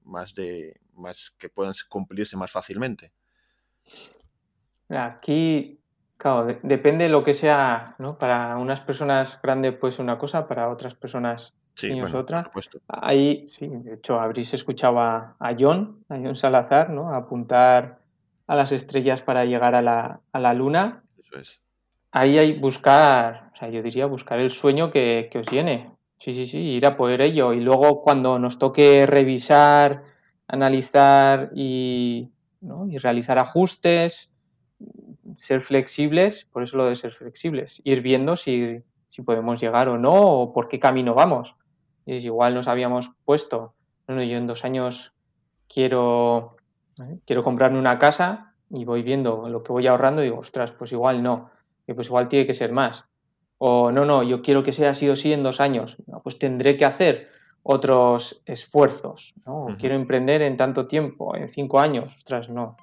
[0.05, 3.11] más de, más que puedan cumplirse más fácilmente?
[4.89, 5.81] Aquí,
[6.15, 8.17] claro, de depende de lo que sea, ¿no?
[8.17, 12.79] Para unas personas grande puede ser una cosa, para otras personas Sí, niños bueno, supuesto.
[12.87, 17.13] Ahí, sí, de hecho, habréis escuchado a, a John, a John Salazar, ¿no?
[17.13, 17.99] A apuntar
[18.47, 21.03] a las estrellas para llegar a la, a la luna.
[21.19, 21.61] Eso es.
[22.11, 25.91] Ahí hay buscar, o sea, yo diría buscar el sueño que, que os llene.
[26.17, 27.53] Sí, sí, sí, ir a por ello.
[27.53, 30.03] Y luego cuando nos toque revisar,
[30.47, 32.87] analizar y, ¿no?
[32.87, 34.31] y realizar ajustes,
[35.35, 39.99] ser flexibles, por eso lo de ser flexibles, ir viendo si, si podemos llegar o
[39.99, 41.55] no, o por qué camino vamos.
[42.07, 43.73] Y igual nos habíamos puesto,
[44.07, 45.13] bueno, yo en dos años
[45.67, 46.55] quiero,
[47.01, 47.19] ¿eh?
[47.25, 50.93] quiero comprarme una casa y voy viendo lo que voy ahorrando y digo, ostras, pues
[50.93, 51.49] igual no,
[51.85, 53.03] y pues igual tiene que ser más.
[53.57, 56.77] O no, no, yo quiero que sea así o sí en dos años, pues tendré
[56.77, 57.27] que hacer
[57.61, 59.65] otros esfuerzos, ¿no?
[59.65, 59.77] Uh -huh.
[59.77, 62.77] Quiero emprender en tanto tiempo, en cinco años, ostras, no.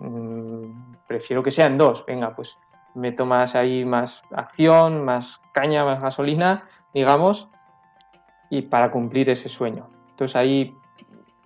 [0.00, 2.56] Mm, prefiero que sea en dos, venga, pues
[2.94, 7.48] meto más ahí más acción, más caña, más gasolina, digamos,
[8.52, 9.88] y para cumplir ese sueño.
[10.10, 10.74] Entonces ahí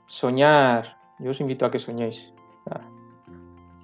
[0.09, 2.33] soñar, yo os invito a que soñéis.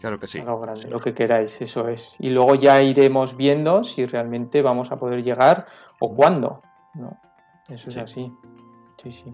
[0.00, 0.40] Claro que sí.
[0.40, 2.16] Lo, grande, lo que queráis, eso es.
[2.18, 5.66] Y luego ya iremos viendo si realmente vamos a poder llegar
[6.00, 6.62] o cuándo.
[6.94, 7.16] ¿no?
[7.68, 8.00] Eso es sí.
[8.00, 8.32] así.
[9.00, 9.32] Sí, sí.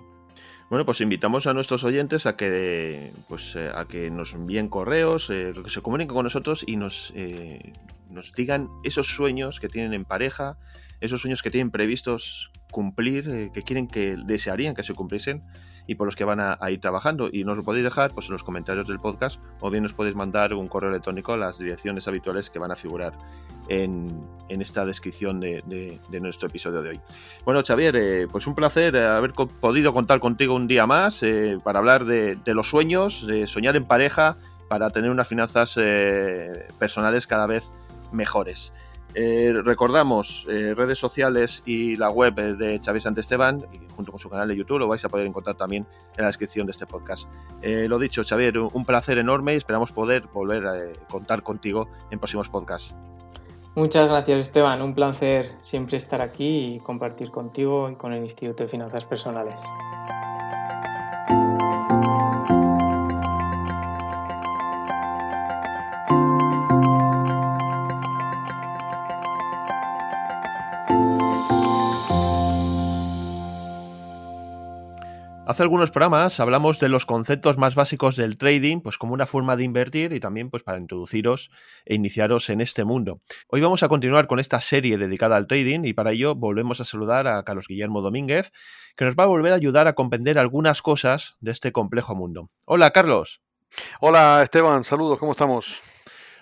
[0.68, 5.30] Bueno, pues invitamos a nuestros oyentes a que, pues, eh, a que nos envíen correos,
[5.30, 7.72] eh, que se comuniquen con nosotros y nos, eh,
[8.10, 10.58] nos digan esos sueños que tienen en pareja,
[11.00, 15.42] esos sueños que tienen previstos cumplir, eh, que quieren que desearían que se cumpliesen
[15.86, 17.30] y por los que van a, ir trabajando.
[17.32, 20.14] Y nos lo podéis dejar pues, en los comentarios del podcast o bien nos podéis
[20.14, 23.14] mandar un correo electrónico a las direcciones habituales que van a figurar
[23.68, 24.08] en,
[24.50, 27.00] en esta descripción de, de, nuestro episodio de hoy.
[27.44, 31.78] Bueno, Xavier, eh, pues un placer haber podido contar contigo un día más eh, para
[31.78, 34.36] hablar de, de, los sueños, de soñar en pareja,
[34.68, 35.78] para tener unas finanzas
[36.78, 37.70] personales cada vez
[38.12, 38.74] mejores.
[39.14, 43.64] Eh, recordamos eh, redes sociales y la web de Xavier Santesteban,
[43.96, 45.86] junto con su canal de YouTube, lo vais a poder encontrar también
[46.16, 47.28] en la descripción de este podcast.
[47.62, 50.74] Eh, lo dicho, Xavier, un placer enorme y esperamos poder volver a
[51.10, 52.94] contar contigo en próximos podcasts.
[53.74, 54.82] Muchas gracias, Esteban.
[54.82, 59.60] Un placer siempre estar aquí y compartir contigo y con el Instituto de Finanzas Personales.
[75.48, 79.56] Hace algunos programas hablamos de los conceptos más básicos del trading, pues como una forma
[79.56, 81.50] de invertir y también pues para introduciros
[81.86, 83.22] e iniciaros en este mundo.
[83.48, 86.84] Hoy vamos a continuar con esta serie dedicada al trading y para ello volvemos a
[86.84, 88.52] saludar a Carlos Guillermo Domínguez,
[88.94, 92.50] que nos va a volver a ayudar a comprender algunas cosas de este complejo mundo.
[92.66, 93.40] Hola, Carlos.
[94.02, 95.80] Hola, Esteban, saludos, ¿cómo estamos?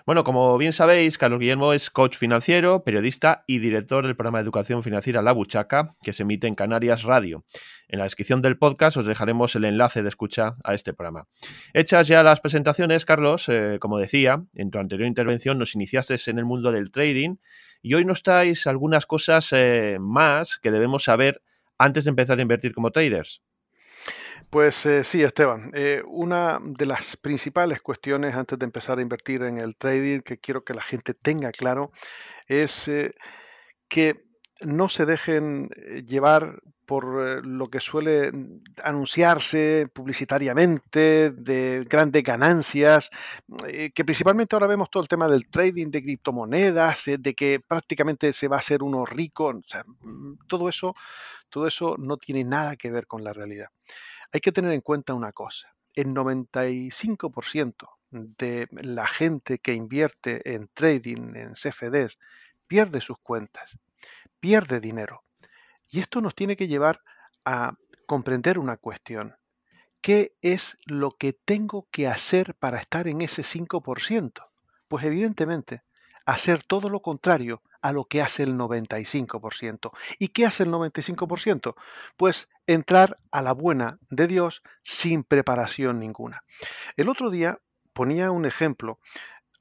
[0.07, 4.43] Bueno, como bien sabéis, Carlos Guillermo es coach financiero, periodista y director del programa de
[4.43, 7.43] educación financiera La Buchaca, que se emite en Canarias Radio.
[7.89, 11.27] En la descripción del podcast os dejaremos el enlace de escucha a este programa.
[11.73, 16.39] Hechas ya las presentaciones, Carlos, eh, como decía, en tu anterior intervención nos iniciaste en
[16.39, 17.35] el mundo del trading
[17.81, 21.39] y hoy nos traes algunas cosas eh, más que debemos saber
[21.77, 23.43] antes de empezar a invertir como traders.
[24.49, 25.71] Pues eh, sí, Esteban.
[25.73, 30.37] Eh, una de las principales cuestiones antes de empezar a invertir en el trading que
[30.39, 31.91] quiero que la gente tenga claro
[32.47, 33.13] es eh,
[33.89, 34.23] que
[34.61, 35.69] no se dejen
[36.05, 38.31] llevar por lo que suele
[38.81, 43.09] anunciarse publicitariamente de grandes ganancias,
[43.93, 48.47] que principalmente ahora vemos todo el tema del trading de criptomonedas, de que prácticamente se
[48.47, 50.95] va a hacer uno rico, mm, todo eso,
[51.49, 53.67] todo eso no tiene nada que ver con la realidad.
[54.33, 60.69] Hay que tener en cuenta una cosa, el 95% de la gente que invierte en
[60.73, 62.17] trading, en CFDs,
[62.67, 63.71] pierde sus cuentas,
[64.39, 65.23] pierde dinero.
[65.89, 67.01] Y esto nos tiene que llevar
[67.45, 67.73] a
[68.05, 69.35] comprender una cuestión.
[70.01, 74.47] ¿Qué es lo que tengo que hacer para estar en ese 5%?
[74.87, 75.83] Pues evidentemente,
[76.25, 79.91] hacer todo lo contrario a lo que hace el 95%.
[80.19, 81.75] ¿Y qué hace el 95%?
[82.17, 86.43] Pues entrar a la buena de Dios sin preparación ninguna.
[86.97, 87.59] El otro día
[87.93, 88.99] ponía un ejemplo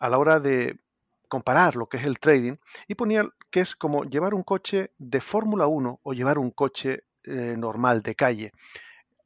[0.00, 0.80] a la hora de
[1.28, 2.56] comparar lo que es el trading
[2.88, 7.04] y ponía que es como llevar un coche de Fórmula 1 o llevar un coche
[7.22, 8.52] eh, normal de calle.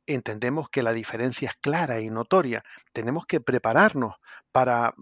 [0.07, 2.64] Entendemos que la diferencia es clara y notoria.
[2.92, 4.16] Tenemos que prepararnos
[4.53, 4.94] para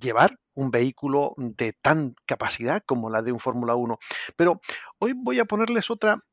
[0.00, 3.98] llevar un vehículo de tan capacidad como la de un Fórmula 1.
[4.36, 4.60] Pero
[4.98, 6.24] hoy voy a ponerles otra,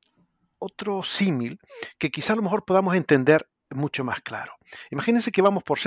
[0.60, 1.60] otro símil
[1.98, 4.54] que quizá a lo mejor podamos entender mucho más claro.
[4.90, 5.80] Imagínense que vamos por,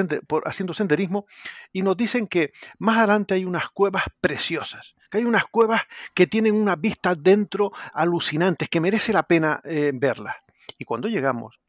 [0.46, 1.26] haciendo senderismo
[1.72, 5.82] y nos dicen que más adelante hay unas cuevas preciosas, que hay unas cuevas
[6.14, 10.36] que tienen una vista dentro alucinantes, que merece la pena eh, verlas.
[10.78, 11.60] Y cuando llegamos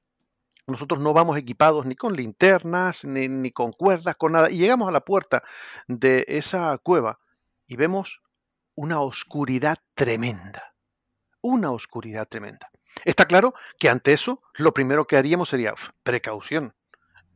[0.67, 4.49] nosotros no vamos equipados ni con linternas, ni, con cuerdas, con nada.
[4.49, 5.43] Y llegamos a la puerta
[5.87, 7.19] de esa cueva
[7.67, 8.21] y vemos
[8.75, 10.73] una oscuridad tremenda.
[11.41, 12.69] Una oscuridad tremenda.
[13.03, 16.73] Está claro que ante eso lo primero que haríamos sería precaución.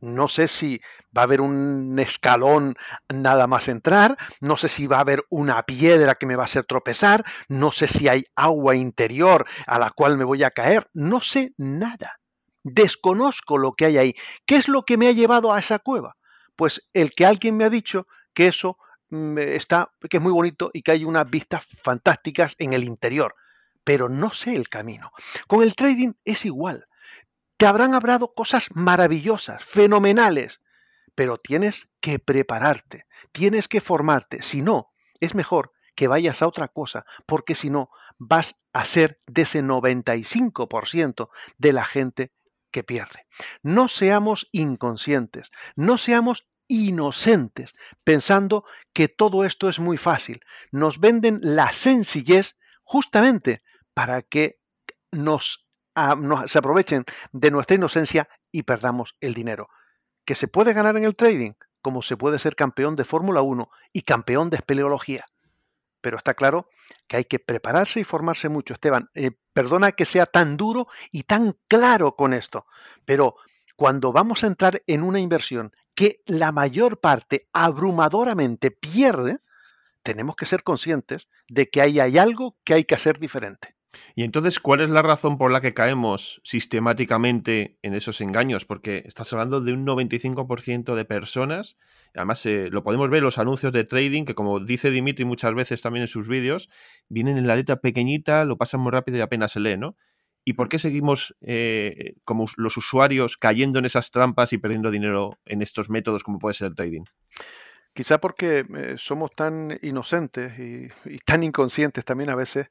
[0.00, 0.80] No sé si
[1.16, 2.74] va a haber un escalón
[3.10, 6.46] nada más entrar, no sé si va a haber una piedra que me va a
[6.46, 10.88] hacer tropezar, no sé si hay agua interior a la cual me voy a caer,
[10.94, 12.19] no sé nada.
[12.62, 14.14] Desconozco lo que hay ahí.
[14.46, 16.16] ¿Qué es lo que me ha llevado a esa cueva?
[16.56, 20.70] Pues el que alguien me ha dicho que eso mm, está, que es muy bonito
[20.72, 23.34] y que hay unas vistas fantásticas en el interior,
[23.84, 25.12] pero no sé el camino.
[25.46, 26.86] Con el trading es igual.
[27.56, 30.60] Te habrán hablado cosas maravillosas, fenomenales,
[31.14, 34.42] pero tienes que prepararte, tienes que formarte.
[34.42, 39.20] Si no, es mejor que vayas a otra cosa, porque si no, vas a ser
[39.26, 42.32] de ese 95% de la gente
[42.70, 43.26] que pierde.
[43.62, 47.72] No seamos inconscientes, no seamos inocentes
[48.04, 50.40] pensando que todo esto es muy fácil.
[50.70, 53.62] Nos venden la sencillez justamente
[53.92, 54.60] para que
[55.10, 55.66] nos,
[55.96, 56.16] ah,
[56.46, 59.68] se aprovechen de nuestra inocencia y perdamos el dinero.
[60.24, 63.68] Que se puede ganar en el trading, como se puede ser campeón de Fórmula 1
[63.92, 65.24] y campeón de espeleología.
[66.00, 66.68] Pero está claro
[67.10, 68.72] que hay que prepararse y formarse mucho.
[68.72, 72.66] Esteban, eh, perdona que sea tan duro y tan claro con esto,
[73.04, 73.34] pero
[73.74, 79.40] cuando vamos a entrar en una inversión que la mayor parte abrumadoramente pierde,
[80.04, 83.74] tenemos que ser conscientes de que ahí hay algo que hay que hacer diferente.
[84.14, 88.64] Y entonces, ¿cuál es la razón por la que caemos sistemáticamente en esos engaños?
[88.64, 91.76] Porque estás hablando de un 95% de personas,
[92.14, 95.54] además eh, lo podemos ver en los anuncios de trading, que como dice Dimitri muchas
[95.54, 96.68] veces también en sus vídeos,
[97.08, 99.96] vienen en la letra pequeñita, lo pasan muy rápido y apenas se lee, ¿no?
[100.44, 105.38] ¿Y por qué seguimos eh, como los usuarios cayendo en esas trampas y perdiendo dinero
[105.44, 107.04] en estos métodos como puede ser el trading?
[107.92, 110.52] Quizá porque eh, somos tan inocentes
[111.04, 112.68] y tan inconscientes también a veces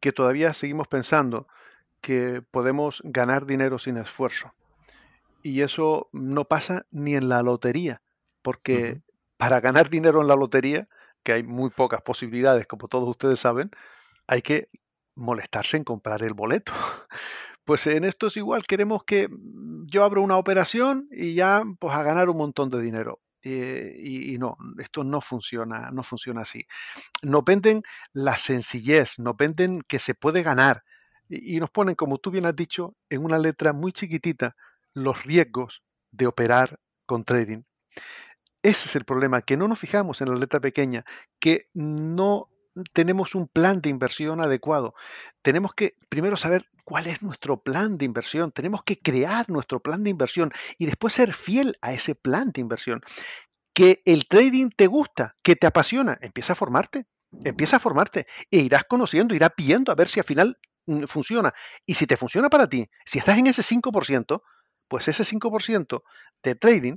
[0.00, 1.46] que todavía seguimos pensando
[2.00, 4.52] que podemos ganar dinero sin esfuerzo.
[5.42, 8.02] Y eso no pasa ni en la lotería,
[8.42, 9.00] porque
[9.36, 10.88] para ganar dinero en la lotería,
[11.22, 13.70] que hay muy pocas posibilidades, como todos ustedes saben,
[14.26, 14.68] hay que
[15.14, 16.72] molestarse en comprar el boleto.
[17.64, 19.28] Pues en esto es igual, queremos que
[19.86, 23.18] yo abro una operación y ya pues a ganar un montón de dinero.
[23.42, 26.66] Eh, y, no, esto no funciona, no funciona así.
[27.22, 27.82] Nos venden
[28.12, 30.82] la sencillez, nos venden que se puede ganar
[31.28, 34.56] y, nos ponen, como tú bien has dicho, en una letra muy chiquitita
[34.94, 37.62] los riesgos de operar con trading.
[38.62, 41.04] Ese es el problema, que no nos fijamos en la letra pequeña,
[41.38, 42.48] que no
[42.92, 44.94] tenemos un plan de inversión adecuado.
[45.42, 48.52] Tenemos que primero saber cuál es nuestro plan de inversión.
[48.52, 52.60] Tenemos que crear nuestro plan de inversión y después ser fiel a ese plan de
[52.60, 53.00] inversión.
[53.72, 57.06] Que el trading te gusta, que te apasiona, empieza a formarte.
[57.44, 61.52] Empieza a formarte e irás conociendo, irás viendo a ver si al final mm, funciona.
[61.84, 64.42] Y si te funciona para ti, si estás en ese 5%,
[64.88, 66.02] pues ese 5%
[66.42, 66.96] de trading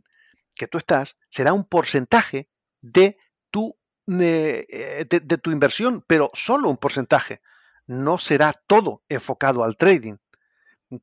[0.55, 2.49] que tú estás será un porcentaje
[2.81, 3.17] de
[3.49, 3.78] tu
[4.09, 7.41] eh, de, tu inversión, pero solo un porcentaje.
[7.85, 10.17] No será todo enfocado al trading.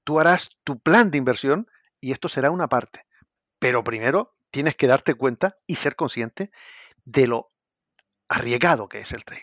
[0.05, 1.69] Tú harás tu plan de inversión
[2.01, 3.07] y esto será una parte.
[3.59, 6.51] Pero primero tienes que darte cuenta y ser consciente
[7.05, 7.53] de lo
[8.29, 9.43] arriesgado que es el trading.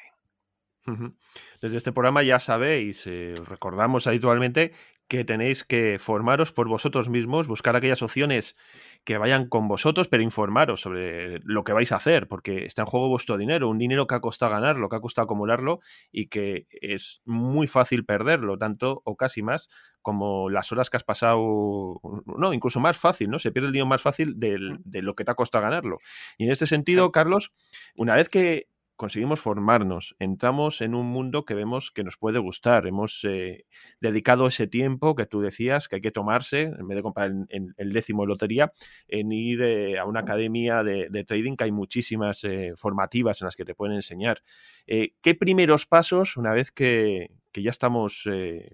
[1.62, 4.74] Desde este programa ya sabéis, eh, recordamos habitualmente
[5.08, 8.56] que tenéis que formaros por vosotros mismos, buscar aquellas opciones
[9.04, 12.86] que vayan con vosotros, pero informaros sobre lo que vais a hacer, porque está en
[12.86, 15.80] juego vuestro dinero, un dinero que ha costado ganarlo, que ha costado acumularlo
[16.12, 19.70] y que es muy fácil perderlo, tanto o casi más
[20.02, 22.02] como las horas que has pasado,
[22.38, 23.40] no, incluso más fácil, ¿no?
[23.40, 24.58] Se pierde el dinero más fácil de
[25.02, 26.00] lo que te ha costado ganarlo.
[26.38, 27.54] Y en este sentido, Carlos,
[27.96, 32.88] una vez que conseguimos formarnos, entramos en un mundo que vemos que nos puede gustar.
[32.88, 33.66] Hemos eh,
[34.00, 37.92] dedicado ese tiempo que tú decías que hay que tomarse, en vez de comprar el,
[37.92, 38.72] décimo de lotería,
[39.08, 43.56] en ir eh, a una academia de, trading, que hay muchísimas eh, formativas en las
[43.56, 44.42] que te pueden enseñar.
[44.86, 48.28] ¿Qué primeros pasos, una vez que, que ya estamos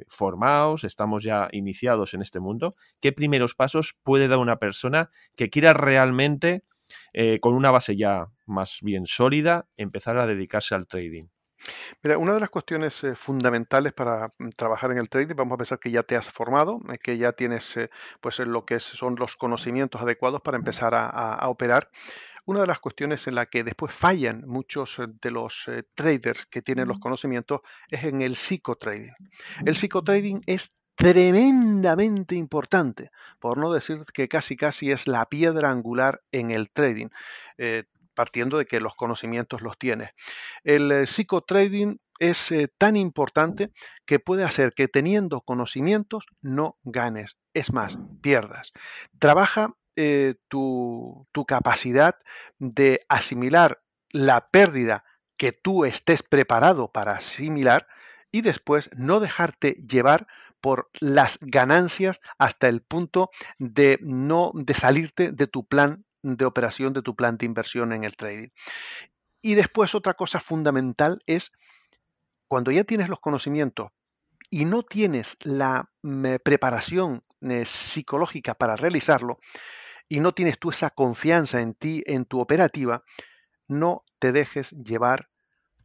[0.08, 5.50] formados, estamos ya iniciados en este mundo, qué primeros pasos puede dar una persona que
[5.50, 6.64] quiera realmente
[7.14, 11.28] eh, con una base ya más bien sólida, empezar a dedicarse al trading?
[12.04, 15.58] Mira, una de las cuestiones eh, fundamentales para mm, trabajar en el trading, vamos a
[15.58, 17.78] pensar que ya te has formado, eh, que ya tienes
[18.22, 21.90] pues lo que son los conocimientos adecuados para empezar a, operar.
[22.46, 26.88] Una de las cuestiones en la que después fallan muchos de los traders que tienen
[26.88, 29.14] los conocimientos es en el psicotrading.
[29.66, 36.22] El psicotrading es tremendamente importante, por no decir que casi casi es la piedra angular
[36.34, 37.08] en el trading,
[37.58, 40.10] eh, partiendo de que los conocimientos los tienes.
[40.66, 43.72] El eh, psicotrading es eh, tan importante
[44.06, 48.74] que puede hacer que teniendo conocimientos no ganes, es más, pierdas.
[49.20, 49.74] Trabaja
[50.48, 52.16] tu, tu capacidad
[52.58, 53.82] de asimilar
[54.12, 55.04] la pérdida
[55.36, 57.86] que tú estés preparado para asimilar
[58.32, 60.28] y después no dejarte llevar
[60.62, 66.94] por las ganancias hasta el punto de no de salirte de tu plan de operación,
[66.94, 68.50] de tu plan de inversión en el trading.
[69.42, 71.52] Y después otra cosa fundamental es
[72.48, 73.92] cuando ya tienes los conocimientos
[74.50, 79.40] y no tienes la mm, preparación eh, psicológica para realizarlo
[80.10, 83.04] y no tienes tú esa confianza en ti, en tu operativa,
[83.68, 85.30] no te dejes llevar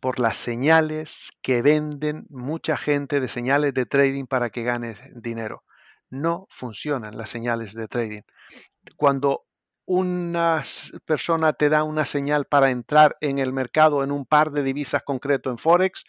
[0.04, 5.64] por las señales que venden mucha gente de señales de trading para que ganes dinero.
[6.10, 8.20] No funcionan las señales de trading.
[8.98, 9.46] Cuando
[9.86, 10.62] una
[11.06, 15.02] persona te da una señal para entrar en el mercado en un par de divisas
[15.02, 16.04] concreto en Forex,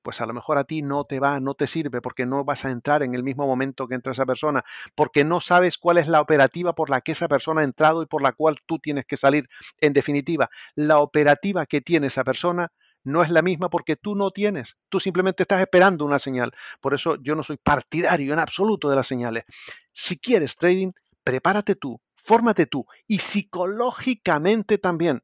[0.00, 2.64] pues a lo mejor a ti no te va, no te sirve porque no vas
[2.64, 4.62] a entrar en el mismo momento que entra esa persona,
[4.94, 8.06] porque no sabes cuál es la operativa por la que esa persona ha entrado y
[8.06, 9.48] por la cual tú tienes que salir.
[9.78, 12.68] En definitiva, la operativa que tiene esa persona
[13.04, 16.52] no es la misma porque tú no tienes, tú simplemente estás esperando una señal.
[16.80, 19.44] Por eso yo no soy partidario en absoluto de las señales.
[19.92, 20.92] Si quieres trading,
[21.24, 25.22] prepárate tú, fórmate tú y psicológicamente también.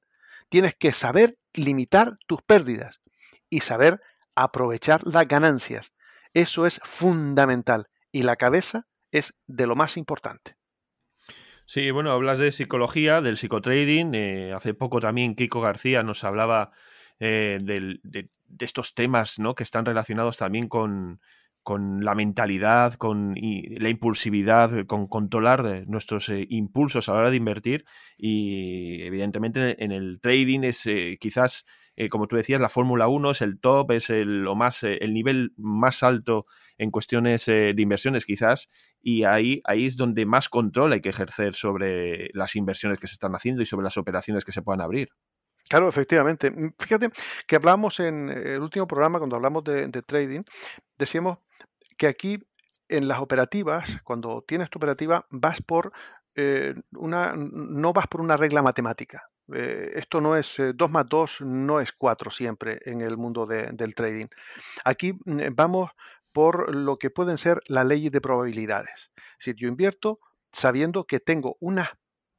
[0.48, 3.00] Tienes que saber limitar tus pérdidas
[3.50, 4.00] y saber
[4.34, 5.92] aprovechar las ganancias.
[6.34, 10.56] Eso es fundamental y la cabeza es de lo más importante.
[11.64, 14.14] Sí, bueno, hablas de psicología, del psicotrading.
[14.14, 16.70] Eh, hace poco también Kiko García nos hablaba
[17.18, 18.28] eh, de,
[18.60, 19.54] estos temas ¿no?
[19.54, 21.20] que están relacionados también con,
[21.62, 27.30] con la mentalidad, con la impulsividad, con controlar eh, nuestros eh, impulsos a la hora
[27.30, 27.84] de invertir.
[28.18, 30.88] Y evidentemente en el trading es
[31.18, 31.64] quizás,
[32.10, 36.02] como tú decías, la Fórmula 1 es el top, es el, más, el nivel más
[36.02, 36.44] alto
[36.76, 38.68] en cuestiones de inversiones quizás.
[39.00, 43.14] Y ahí, ahí es donde más control hay que ejercer sobre las inversiones que se
[43.14, 45.08] están haciendo y sobre las operaciones que se puedan abrir.
[45.68, 46.50] Claro, efectivamente.
[46.50, 47.10] Mm, fíjate
[47.46, 50.42] que hablamos en el último programa, cuando hablamos de, trading,
[50.98, 51.38] decíamos
[51.96, 52.38] que aquí
[52.88, 55.92] en las operativas, cuando tienes tu operativa, vas por
[56.36, 59.28] eh, una, no vas por una regla matemática.
[59.52, 63.46] Eh, esto no es 2 eh, más 2, no es 4 siempre en el mundo
[63.46, 64.26] del trading.
[64.84, 65.90] Aquí mm, vamos
[66.32, 69.10] por lo que pueden ser las leyes de probabilidades.
[69.38, 70.20] Si yo invierto
[70.52, 71.88] sabiendo que tengo unas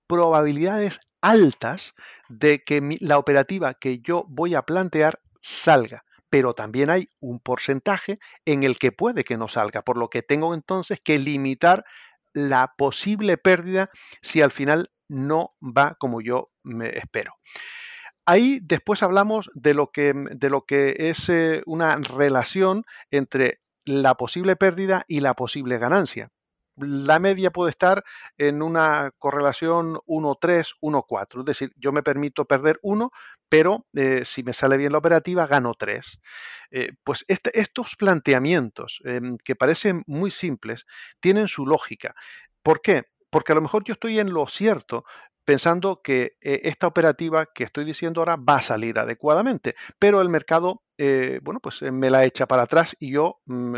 [0.08, 1.94] probabilidades altas
[2.30, 8.20] de que la operativa que yo voy a plantear salga pero también hay un porcentaje
[8.46, 11.86] en el que puede que no salga, por lo que tengo entonces que limitar
[12.34, 13.90] la posible pérdida
[14.22, 17.36] si al final no va como yo me espero.
[18.26, 24.16] Ahí después hablamos de lo que, de lo que es eh, una relación entre la
[24.16, 26.30] posible pérdida y la posible ganancia
[26.78, 28.04] la media puede estar
[28.38, 31.40] en una correlación 1-3, 1-4.
[31.40, 33.12] Es decir, yo me permito perder 1,
[33.50, 36.20] pero eh, si me sale bien la operativa, gano 3.
[36.72, 40.86] Eh, pues este, estos planteamientos, em, que parecen muy simples,
[41.20, 42.16] tienen su lógica.
[42.62, 43.04] ¿Por qué?
[43.30, 45.04] Porque a lo mejor yo estoy en lo cierto,
[45.48, 50.28] pensando que eh, esta operativa que estoy diciendo ahora va a salir adecuadamente, pero el
[50.28, 53.76] mercado, eh, bueno, pues eh, me la echa para atrás y yo mm,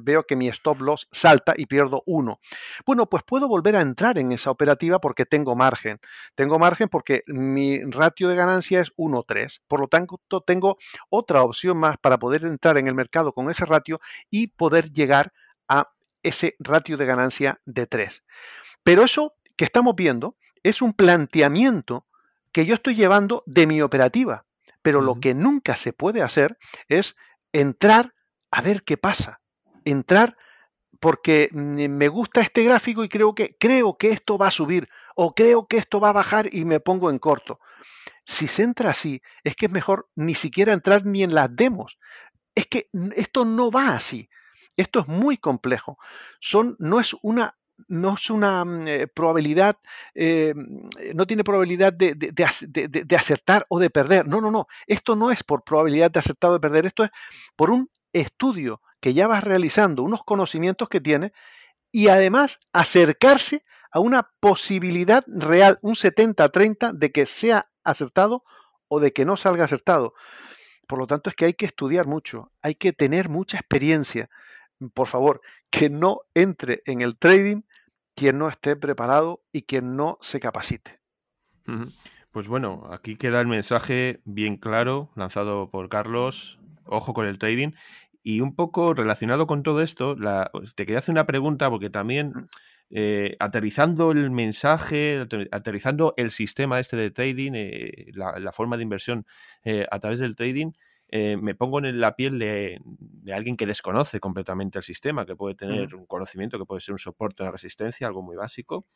[0.00, 2.38] veo que mi stop loss salta y pierdo uno.
[2.86, 5.98] Bueno, pues puedo volver a entrar en esa operativa porque tengo margen.
[6.36, 9.62] Tengo margen porque mi ratio de ganancia es 1.3.
[9.66, 10.78] Por lo tanto, tengo
[11.10, 13.98] otra opción más para poder entrar en el mercado con ese ratio
[14.30, 15.32] y poder llegar
[15.66, 15.90] a
[16.22, 18.22] ese ratio de ganancia de 3.
[18.84, 22.06] Pero eso que estamos viendo, es un planteamiento
[22.52, 24.44] que yo estoy llevando de mi operativa.
[24.82, 27.16] Pero lo que nunca se puede hacer es
[27.52, 28.14] entrar
[28.50, 29.40] a ver qué pasa.
[29.84, 30.36] Entrar
[31.00, 35.34] porque me gusta este gráfico y creo que, creo que esto va a subir o
[35.34, 37.60] creo que esto va a bajar y me pongo en corto.
[38.24, 41.98] Si se entra así, es que es mejor ni siquiera entrar ni en las demos.
[42.54, 44.28] Es que esto no va así.
[44.76, 45.98] Esto es muy complejo.
[46.40, 49.78] Son, no es una no es una mm, eh, probabilidad,
[50.14, 50.54] eh,
[51.14, 54.26] no tiene probabilidad de, acertar o de perder.
[54.26, 54.66] No, no, no.
[54.86, 56.86] Esto no es por probabilidad de acertar o de perder.
[56.86, 57.10] Esto es
[57.56, 61.32] por un estudio que ya vas realizando, unos conocimientos que tiene
[61.92, 68.44] y además acercarse a una posibilidad real, un 70-30 de que sea acertado
[68.88, 70.14] o de que no salga acertado.
[70.86, 74.30] Por lo tanto, es que hay que estudiar mucho, hay que tener mucha experiencia.
[74.94, 75.40] Por favor,
[75.70, 77.62] que no entre en el trading
[78.14, 80.98] quien no esté preparado y quien no se capacite.
[82.32, 86.58] Pues bueno, aquí queda el mensaje bien claro, lanzado por Carlos.
[86.84, 87.72] Ojo con el trading.
[88.22, 90.16] Y un poco relacionado con todo esto,
[90.74, 92.48] te quería hacer una pregunta porque también
[92.90, 99.26] eh, aterrizando el mensaje, aterrizando el sistema este de trading, eh, la, forma de inversión
[99.64, 100.72] eh, a través del trading,
[101.10, 102.80] eh, me pongo en la piel de,
[103.32, 106.98] alguien que desconoce completamente el sistema, que puede tener un conocimiento, que puede ser un
[106.98, 108.86] soporte de resistencia, algo muy básico.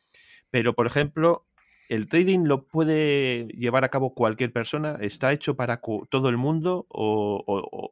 [0.49, 1.47] Pero, por ejemplo,
[1.89, 4.97] ¿el trading lo puede llevar a cabo cualquier persona?
[5.01, 7.89] ¿Está hecho para todo el mundo o,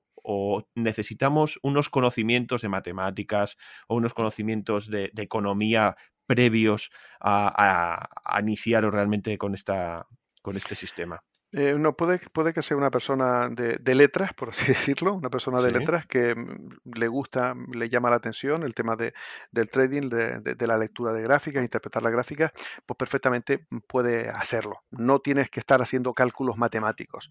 [0.76, 3.58] necesitamos unos conocimientos de matemáticas
[3.88, 5.96] o unos conocimientos de, economía
[6.28, 9.96] previos a, a, iniciar realmente con, esta,
[10.42, 11.24] con este sistema?
[11.54, 15.62] Eh, no, puede, puede que sea una persona de, letras, por así decirlo, una persona
[15.62, 19.14] de letras que mm, le gusta, le llama la atención el tema de,
[19.52, 22.52] del trading, de, la lectura de gráficas, interpretar las gráficas,
[22.86, 24.84] pues perfectamente puede hacerlo.
[24.92, 27.30] No tienes que estar haciendo cálculos matemáticos.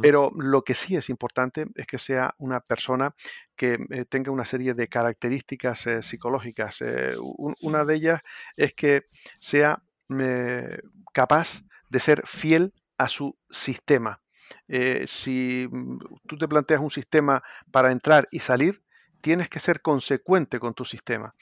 [0.00, 3.14] Pero lo que sí es importante es que sea una persona
[3.54, 6.82] que eh, tenga una serie de características eh, psicológicas.
[7.60, 8.20] una de ellas
[8.56, 9.06] es que
[9.38, 9.82] sea
[11.12, 14.20] capaz de ser fiel a su sistema.
[14.68, 18.82] Eh, si mm, tú te planteas un sistema para entrar y salir,
[19.20, 21.32] tienes que ser consecuente con tu sistema.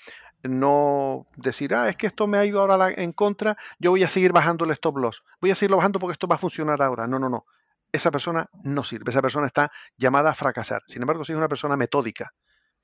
[0.43, 4.09] No decir, ah, es que esto me ha ido ahora en contra, yo voy a
[4.09, 5.23] seguir bajando el stop loss.
[5.41, 7.07] Voy a seguirlo bajando porque esto va a funcionar ahora.
[7.07, 7.45] No, no, no.
[7.93, 9.11] Esa persona no sirve.
[9.11, 10.83] Esa persona está llamada a fracasar.
[10.87, 12.33] Sin embargo, si es una persona metódica,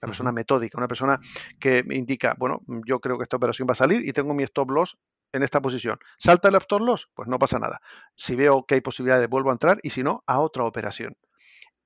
[0.02, 1.18] una persona metódica, una persona
[1.58, 4.70] que indica, bueno, yo creo que esta operación va a salir y tengo mi stop
[4.70, 4.98] loss
[5.32, 5.98] en esta posición.
[6.18, 7.08] ¿Salta el stop loss?
[7.14, 7.80] Pues no pasa nada.
[8.14, 11.16] Si veo que hay posibilidades, vuelvo a entrar y si no, a otra operación.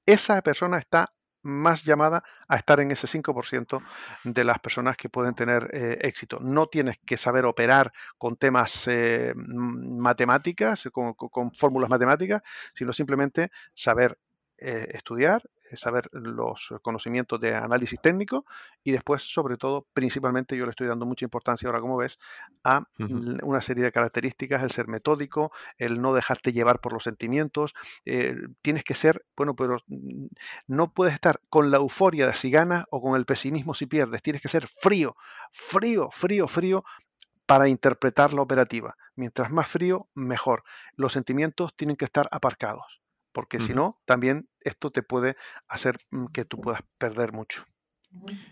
[0.06, 1.12] Esa persona está
[1.42, 3.82] más llamada a estar en ese 5%
[4.24, 6.38] de las personas que pueden tener eh, éxito.
[6.40, 12.42] No tienes que saber operar con temas eh, matemáticas, con, fórmulas matemáticas,
[12.74, 14.18] sino simplemente saber
[14.58, 15.42] eh, estudiar,
[15.76, 18.44] saber los conocimientos de análisis técnico
[18.82, 22.18] y después, sobre todo, principalmente yo le estoy dando mucha importancia ahora, como ves,
[22.64, 27.74] a una serie de características, el ser metódico, el no dejarte llevar por los sentimientos.
[28.04, 29.78] Eh, tienes que ser, bueno, pero
[30.66, 34.22] no puedes estar con la euforia de si ganas o con el pesimismo si pierdes.
[34.22, 35.16] Tienes que ser frío,
[35.52, 36.84] frío, frío, frío
[37.46, 38.96] para interpretar la operativa.
[39.16, 40.62] Mientras más frío, mejor.
[40.94, 42.99] Los sentimientos tienen que estar aparcados
[43.32, 45.36] porque si no, también esto te puede
[45.68, 47.64] hacer mm, que tú puedas perder mucho.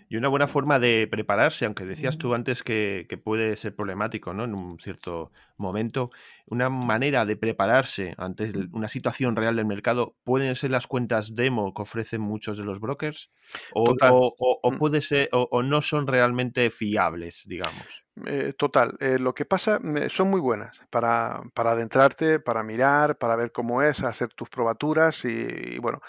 [0.09, 4.45] Y una buena forma de prepararse, aunque decías tú antes que, puede ser problemático ¿no?
[4.45, 6.11] en un cierto momento,
[6.47, 11.75] una manera de prepararse ante una situación real del mercado pueden ser las cuentas demo
[11.75, 13.31] que ofrecen muchos de los brokers
[13.75, 14.79] o, mm.
[14.79, 17.85] puede ser o, no son realmente fiables, digamos.
[18.27, 23.19] Eh, total, eh, lo que pasa mm, son muy buenas para, para, adentrarte, para mirar,
[23.19, 26.01] para ver cómo es, hacer tus probaturas y bueno,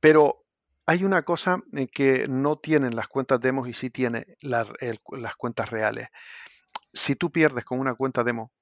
[0.00, 0.45] pero
[0.86, 1.62] hay una cosa
[1.92, 6.08] que no tienen las cuentas demos y sí tiene las cuentas reales.
[6.92, 8.52] Si tú pierdes con una cuenta demo,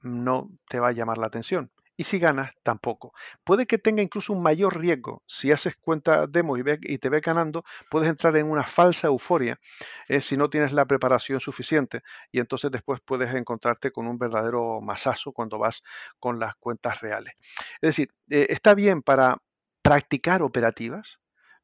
[0.00, 1.72] no te va a llamar la atención.
[1.96, 3.12] Y si ganas, tampoco.
[3.44, 5.22] Puede que tenga incluso un mayor riesgo.
[5.26, 9.60] Si haces cuenta demo y, y te ves ganando, puedes entrar en una falsa euforia
[10.08, 12.02] eh, si no tienes la preparación suficiente.
[12.30, 15.82] Y entonces después puedes encontrarte con un verdadero masazo cuando vas
[16.18, 17.34] con las cuentas reales.
[17.82, 19.36] Es decir, eh, está bien para
[19.82, 21.18] practicar operativas,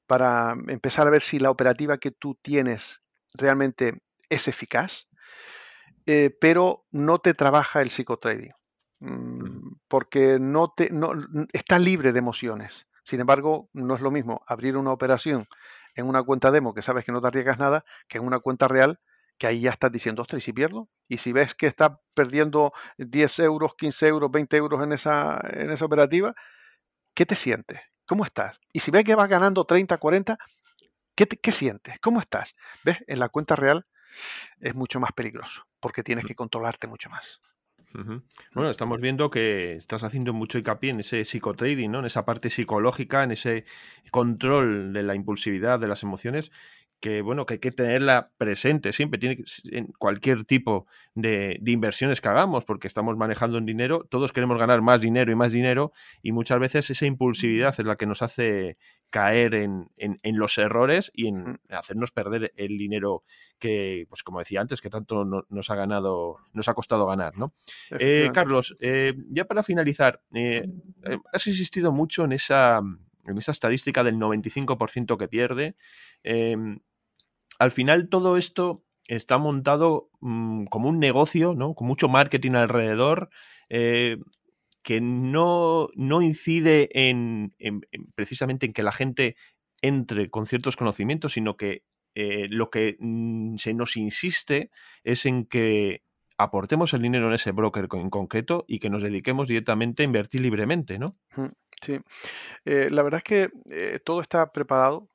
[0.08, 3.02] para empezar a ver si la operativa que tú tienes
[3.34, 4.00] realmente
[4.30, 5.06] es eficaz,
[6.06, 8.52] eh, pero no te trabaja el psicotrading,
[9.00, 11.12] mm, porque no te, no,
[11.52, 12.86] está libre de emociones.
[13.04, 15.46] Sin embargo, no es lo mismo abrir una operación
[15.94, 18.66] en una cuenta demo que sabes que no te arriesgas nada que en una cuenta
[18.68, 19.00] real
[19.38, 20.88] que ahí ya estás diciendo, ostras, ¿y si pierdo?
[21.06, 25.70] Y si ves que estás perdiendo 10 euros, 15 euros, 20 euros en esa, en
[25.70, 26.34] esa operativa,
[27.14, 27.80] ¿qué te sientes?
[28.08, 28.58] ¿Cómo estás?
[28.72, 30.38] Y si ves que vas ganando 30, 40,
[31.14, 32.00] ¿qué, sientes?
[32.00, 32.56] ¿Cómo estás?
[32.82, 32.96] ¿Ves?
[33.06, 33.84] En la cuenta real
[34.60, 37.38] es mucho más peligroso porque tienes que controlarte mucho más.
[38.54, 41.98] Bueno, estamos viendo que estás haciendo mucho hincapié en ese psicotrading, ¿no?
[41.98, 43.64] En esa parte psicológica, en ese
[44.10, 46.50] control de la impulsividad, de las emociones,
[47.00, 52.20] que bueno, que hay que tenerla presente siempre, tiene que, en cualquier tipo de, inversiones
[52.20, 55.92] que hagamos, porque estamos manejando un dinero, todos queremos ganar más dinero y más dinero,
[56.22, 58.78] y muchas veces esa impulsividad es la que nos hace
[59.10, 59.88] caer en,
[60.24, 63.22] los errores y en hacernos perder el dinero
[63.58, 67.54] que, pues como decía antes, que tanto nos ha ganado, nos ha costado ganar, ¿no?
[67.98, 70.68] Eh, Carlos, eh, ya para finalizar, eh,
[71.32, 72.82] has insistido mucho en esa
[73.28, 75.76] en esa estadística del 95% que pierde.
[76.22, 76.80] Em,
[77.58, 81.74] al final todo esto está montado mm, como un negocio, ¿no?
[81.74, 83.30] Con mucho marketing alrededor,
[83.68, 84.18] eh,
[84.82, 87.54] que no, no incide en,
[88.14, 89.36] precisamente en que la gente
[89.82, 91.84] entre con ciertos conocimientos, sino que
[92.14, 94.70] eh, lo que mm, se nos insiste
[95.04, 96.02] es en que
[96.36, 100.40] aportemos el dinero en ese broker en concreto y que nos dediquemos directamente a invertir
[100.40, 101.16] libremente, ¿no?
[101.82, 101.98] Sí,
[102.64, 105.08] eh, la verdad es que todo está preparado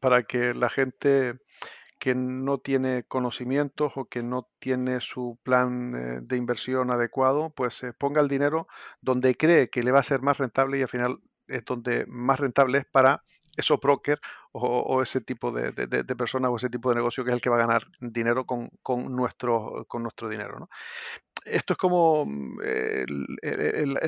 [0.00, 1.38] para que la gente
[1.98, 7.82] que no tiene conocimientos o que no tiene su plan eh, de inversión adecuado, pues
[7.82, 8.68] eh, ponga el dinero
[9.00, 12.38] donde cree que le va a ser más rentable y al final es donde más
[12.40, 13.22] rentable es para
[13.56, 14.20] esos brokers
[14.52, 15.72] o, ese tipo de,
[16.16, 18.70] personas o ese tipo de negocio que es el que va a ganar dinero con,
[19.14, 20.68] nuestro, con nuestro dinero.
[21.44, 22.58] Esto es como mm,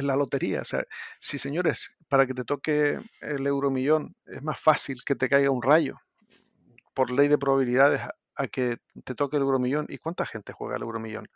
[0.03, 0.63] la lotería.
[0.63, 0.85] O sea,
[1.19, 5.63] si señores, para que te toque el euromillón es más fácil que te caiga un
[5.63, 5.99] rayo
[6.95, 8.03] por ley de probabilidades
[8.35, 9.87] a que te toque el euromillón.
[9.89, 11.29] ¿Y cuánta gente juega el euromillón?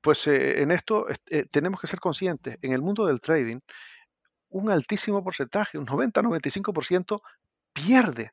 [0.00, 2.58] Pues eh, en esto eh, tenemos que ser conscientes.
[2.62, 3.60] En el mundo del trading,
[4.48, 7.20] un altísimo porcentaje, un 90-95%,
[7.72, 8.32] pierde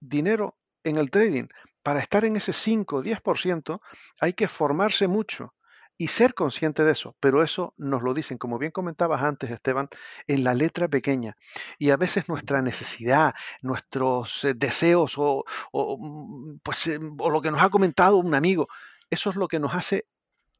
[0.00, 1.46] dinero en el trading.
[1.82, 3.80] Para estar en ese 5 o 10%
[4.20, 5.54] hay que formarse mucho
[6.00, 9.90] y ser consciente de eso, pero eso nos lo dicen, como bien comentabas antes, Esteban,
[10.26, 11.36] en la letra pequeña.
[11.78, 15.44] Y a veces nuestra necesidad, nuestros eh, deseos o,
[15.74, 18.68] mm, pues, eh, o lo que nos ha comentado un amigo,
[19.10, 20.06] eso es lo que nos hace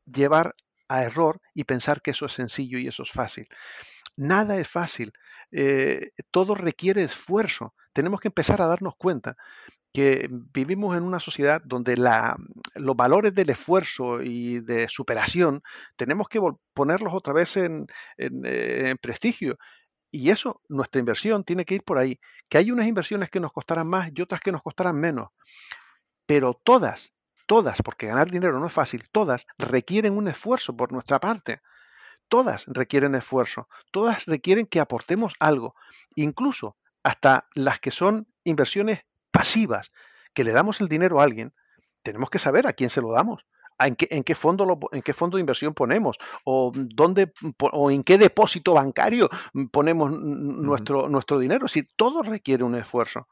[0.04, 0.54] llevar
[0.88, 3.48] a error y pensar que eso es sencillo y eso es fácil.
[4.16, 5.12] Nada es fácil,
[5.52, 7.74] eh, todo requiere esfuerzo.
[7.92, 9.36] Tenemos que empezar a darnos cuenta
[9.92, 12.36] que vivimos en una sociedad donde la,
[12.74, 15.62] los valores del esfuerzo y de superación
[15.96, 16.40] tenemos que
[16.74, 17.86] ponerlos otra vez eh,
[18.18, 19.58] en, prestigio.
[20.12, 22.20] Y eso, nuestra inversión tiene que ir por ahí.
[22.48, 25.30] Que hay unas inversiones que nos costarán más y otras que nos costarán menos.
[26.26, 27.12] Pero todas,
[27.46, 31.60] todas, porque ganar dinero no es fácil, todas requieren un esfuerzo por nuestra parte.
[32.30, 33.68] Todas requieren esfuerzo.
[33.90, 35.74] Todas requieren que aportemos algo.
[36.14, 39.00] Incluso hasta las que son inversiones
[39.32, 39.90] pasivas,
[40.32, 41.52] que le damos el dinero a alguien,
[42.02, 43.44] tenemos que saber a quién se lo damos.
[43.80, 47.90] En qué, en qué, fondo lo, en qué fondo de inversión ponemos o dónde o
[47.90, 49.28] en qué depósito bancario
[49.72, 51.66] ponemos nuestro, nuestro dinero.
[51.66, 53.26] Si todo requiere un esfuerzo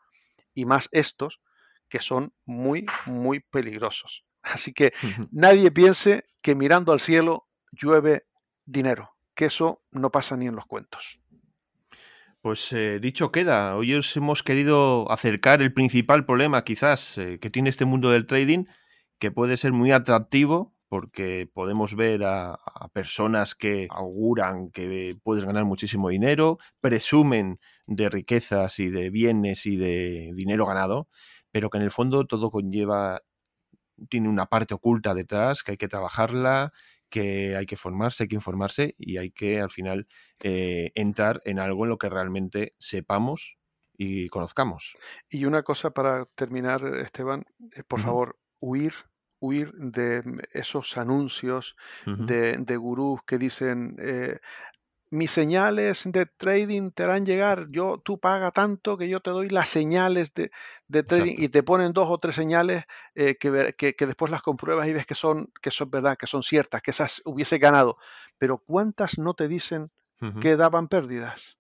[0.55, 1.41] y más estos
[1.89, 4.25] que son muy muy peligrosos.
[4.43, 4.93] Así que
[5.31, 8.28] nadie piense que mirando al cielo llueve
[8.69, 11.21] dinero, que eso no pasa ni en los cuentos.
[12.41, 17.51] Pues eh, dicho queda, hoy os hemos querido acercar el principal problema quizás eh, que
[17.51, 18.64] tiene este mundo del trading,
[19.19, 22.59] que puede ser muy atractivo porque podemos ver a,
[22.93, 29.77] personas que auguran que puedes ganar muchísimo dinero, presumen de riquezas y de bienes y
[29.77, 31.09] de dinero ganado,
[31.51, 33.21] pero que en el fondo todo conlleva,
[34.09, 36.73] tiene una parte oculta detrás, que hay que trabajarla,
[37.09, 40.07] que hay que formarse, hay que informarse y hay que al final
[40.43, 43.57] eh, entrar en algo en lo que realmente sepamos
[43.97, 44.97] y conozcamos.
[45.29, 47.45] Y una cosa para terminar, Esteban,
[47.75, 48.95] eh, por favor, huir
[49.41, 54.41] huir de esos anuncios de, de, gurús que dicen eh,
[55.11, 59.49] mis señales de trading te harán llegar, yo, tú paga tanto que yo te doy
[59.49, 60.51] las señales de,
[61.03, 62.85] trading y te ponen dos o tres señales
[63.15, 66.43] eh, que, que, después las compruebas y ves que son, que son verdad, que son
[66.43, 67.99] ciertas, que esas hubiese ganado.
[68.39, 69.91] Pero ¿cuántas no te dicen
[70.41, 71.59] que daban pérdidas?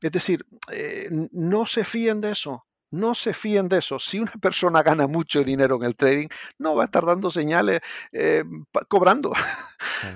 [0.00, 2.64] Es decir, eh, no se fíen de eso.
[2.90, 3.98] No se fíen de eso.
[3.98, 6.28] Si una persona gana mucho dinero en el trading,
[6.58, 7.80] no va a estar dando señales
[8.12, 8.44] eh,
[8.88, 9.32] cobrando.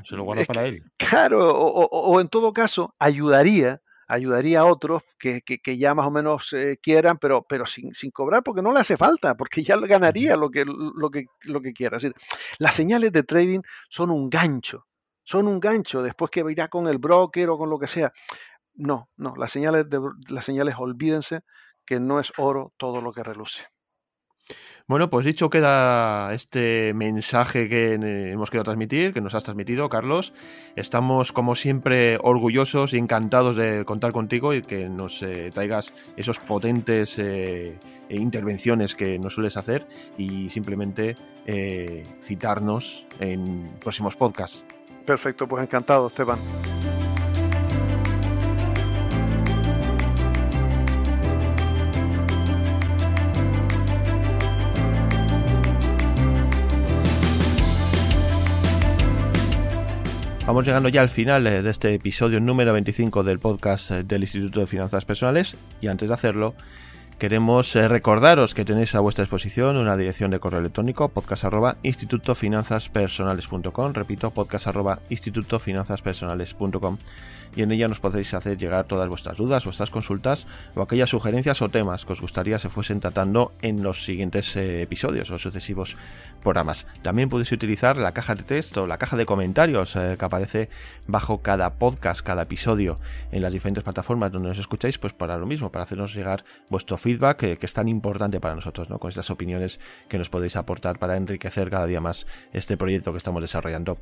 [0.04, 0.82] Se lo guarda para él.
[0.96, 5.42] Claro, o, en todo caso, ayudaría, ayudaría a otros que,
[5.78, 8.96] ya más o menos eh, quieran, pero, pero sin, sin, cobrar, porque no le hace
[8.96, 11.98] falta, porque ya ganaría lo que, lo que, lo que quiera.
[11.98, 12.16] Es decir,
[12.58, 14.86] las señales de trading son un gancho,
[15.24, 18.12] son un gancho después que irá con el broker o con lo que sea.
[18.74, 21.42] No, no, las señales, de, las señales olvídense
[21.92, 23.64] que no es oro todo lo que reluce.
[24.88, 27.92] Bueno, pues dicho queda este mensaje que
[28.32, 30.32] hemos querido transmitir, que nos has transmitido, Carlos.
[30.74, 36.38] Estamos, como siempre, orgullosos y encantados de contar contigo y que nos eh, traigas esos
[36.38, 37.78] potentes eh,
[38.08, 39.86] intervenciones que nos sueles hacer
[40.16, 41.14] y simplemente
[41.46, 44.64] eh, citarnos en próximos podcasts.
[45.04, 46.38] Perfecto, pues encantado, Esteban.
[60.52, 64.20] Vamos llegando ya al final eh, de este episodio número 25 del podcast eh, del
[64.20, 65.56] Instituto de Finanzas Personales.
[65.80, 66.54] Y antes de hacerlo
[67.18, 71.44] queremos eh, recordaros que tenéis a vuestra disposición una dirección de correo electrónico podcast
[73.94, 76.98] repito podcast arroba institutofinanzaspersonales.com
[77.56, 81.62] y en ella nos podéis hacer llegar todas vuestras dudas, vuestras consultas o aquellas sugerencias
[81.62, 85.96] o temas que os gustaría se fuesen tratando en los siguientes episodios o sucesivos
[86.42, 86.86] programas.
[87.02, 90.68] También podéis utilizar la caja de texto, la caja de comentarios eh, que aparece
[91.06, 92.96] bajo cada podcast, cada episodio
[93.30, 96.98] en las diferentes plataformas donde nos escucháis, pues para lo mismo, para hacernos llegar vuestro
[96.98, 98.98] feedback eh, que es tan importante para nosotros, ¿no?
[98.98, 103.18] Con estas opiniones que nos podéis aportar para enriquecer cada día más este proyecto que
[103.18, 103.98] estamos desarrollando.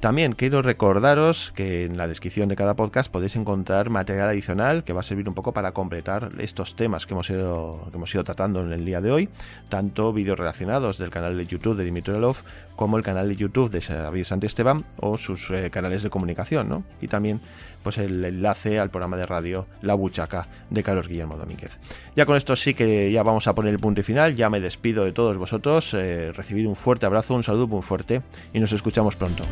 [0.00, 4.92] También quiero recordaros que en la descripción de cada podcast podéis encontrar material adicional que
[4.92, 8.24] va a servir un poco para completar estos temas que hemos ido, que hemos ido
[8.24, 9.28] tratando en el día de hoy,
[9.68, 12.42] tanto vídeos relacionados del canal de YouTube de Dimitri Love
[12.76, 16.82] como el canal de YouTube de Xavier Esteban o sus eh, canales de comunicación, ¿no?
[17.00, 17.40] Y también
[17.82, 21.78] pues el enlace al programa de radio La Buchaca de Carlos Guillermo Domínguez.
[22.16, 24.60] Ya con esto sí que ya vamos a poner el punto y final, ya me
[24.60, 28.22] despido de todos vosotros, eh, recibid un fuerte abrazo, un saludo muy fuerte
[28.52, 29.44] y nos escuchamos pronto.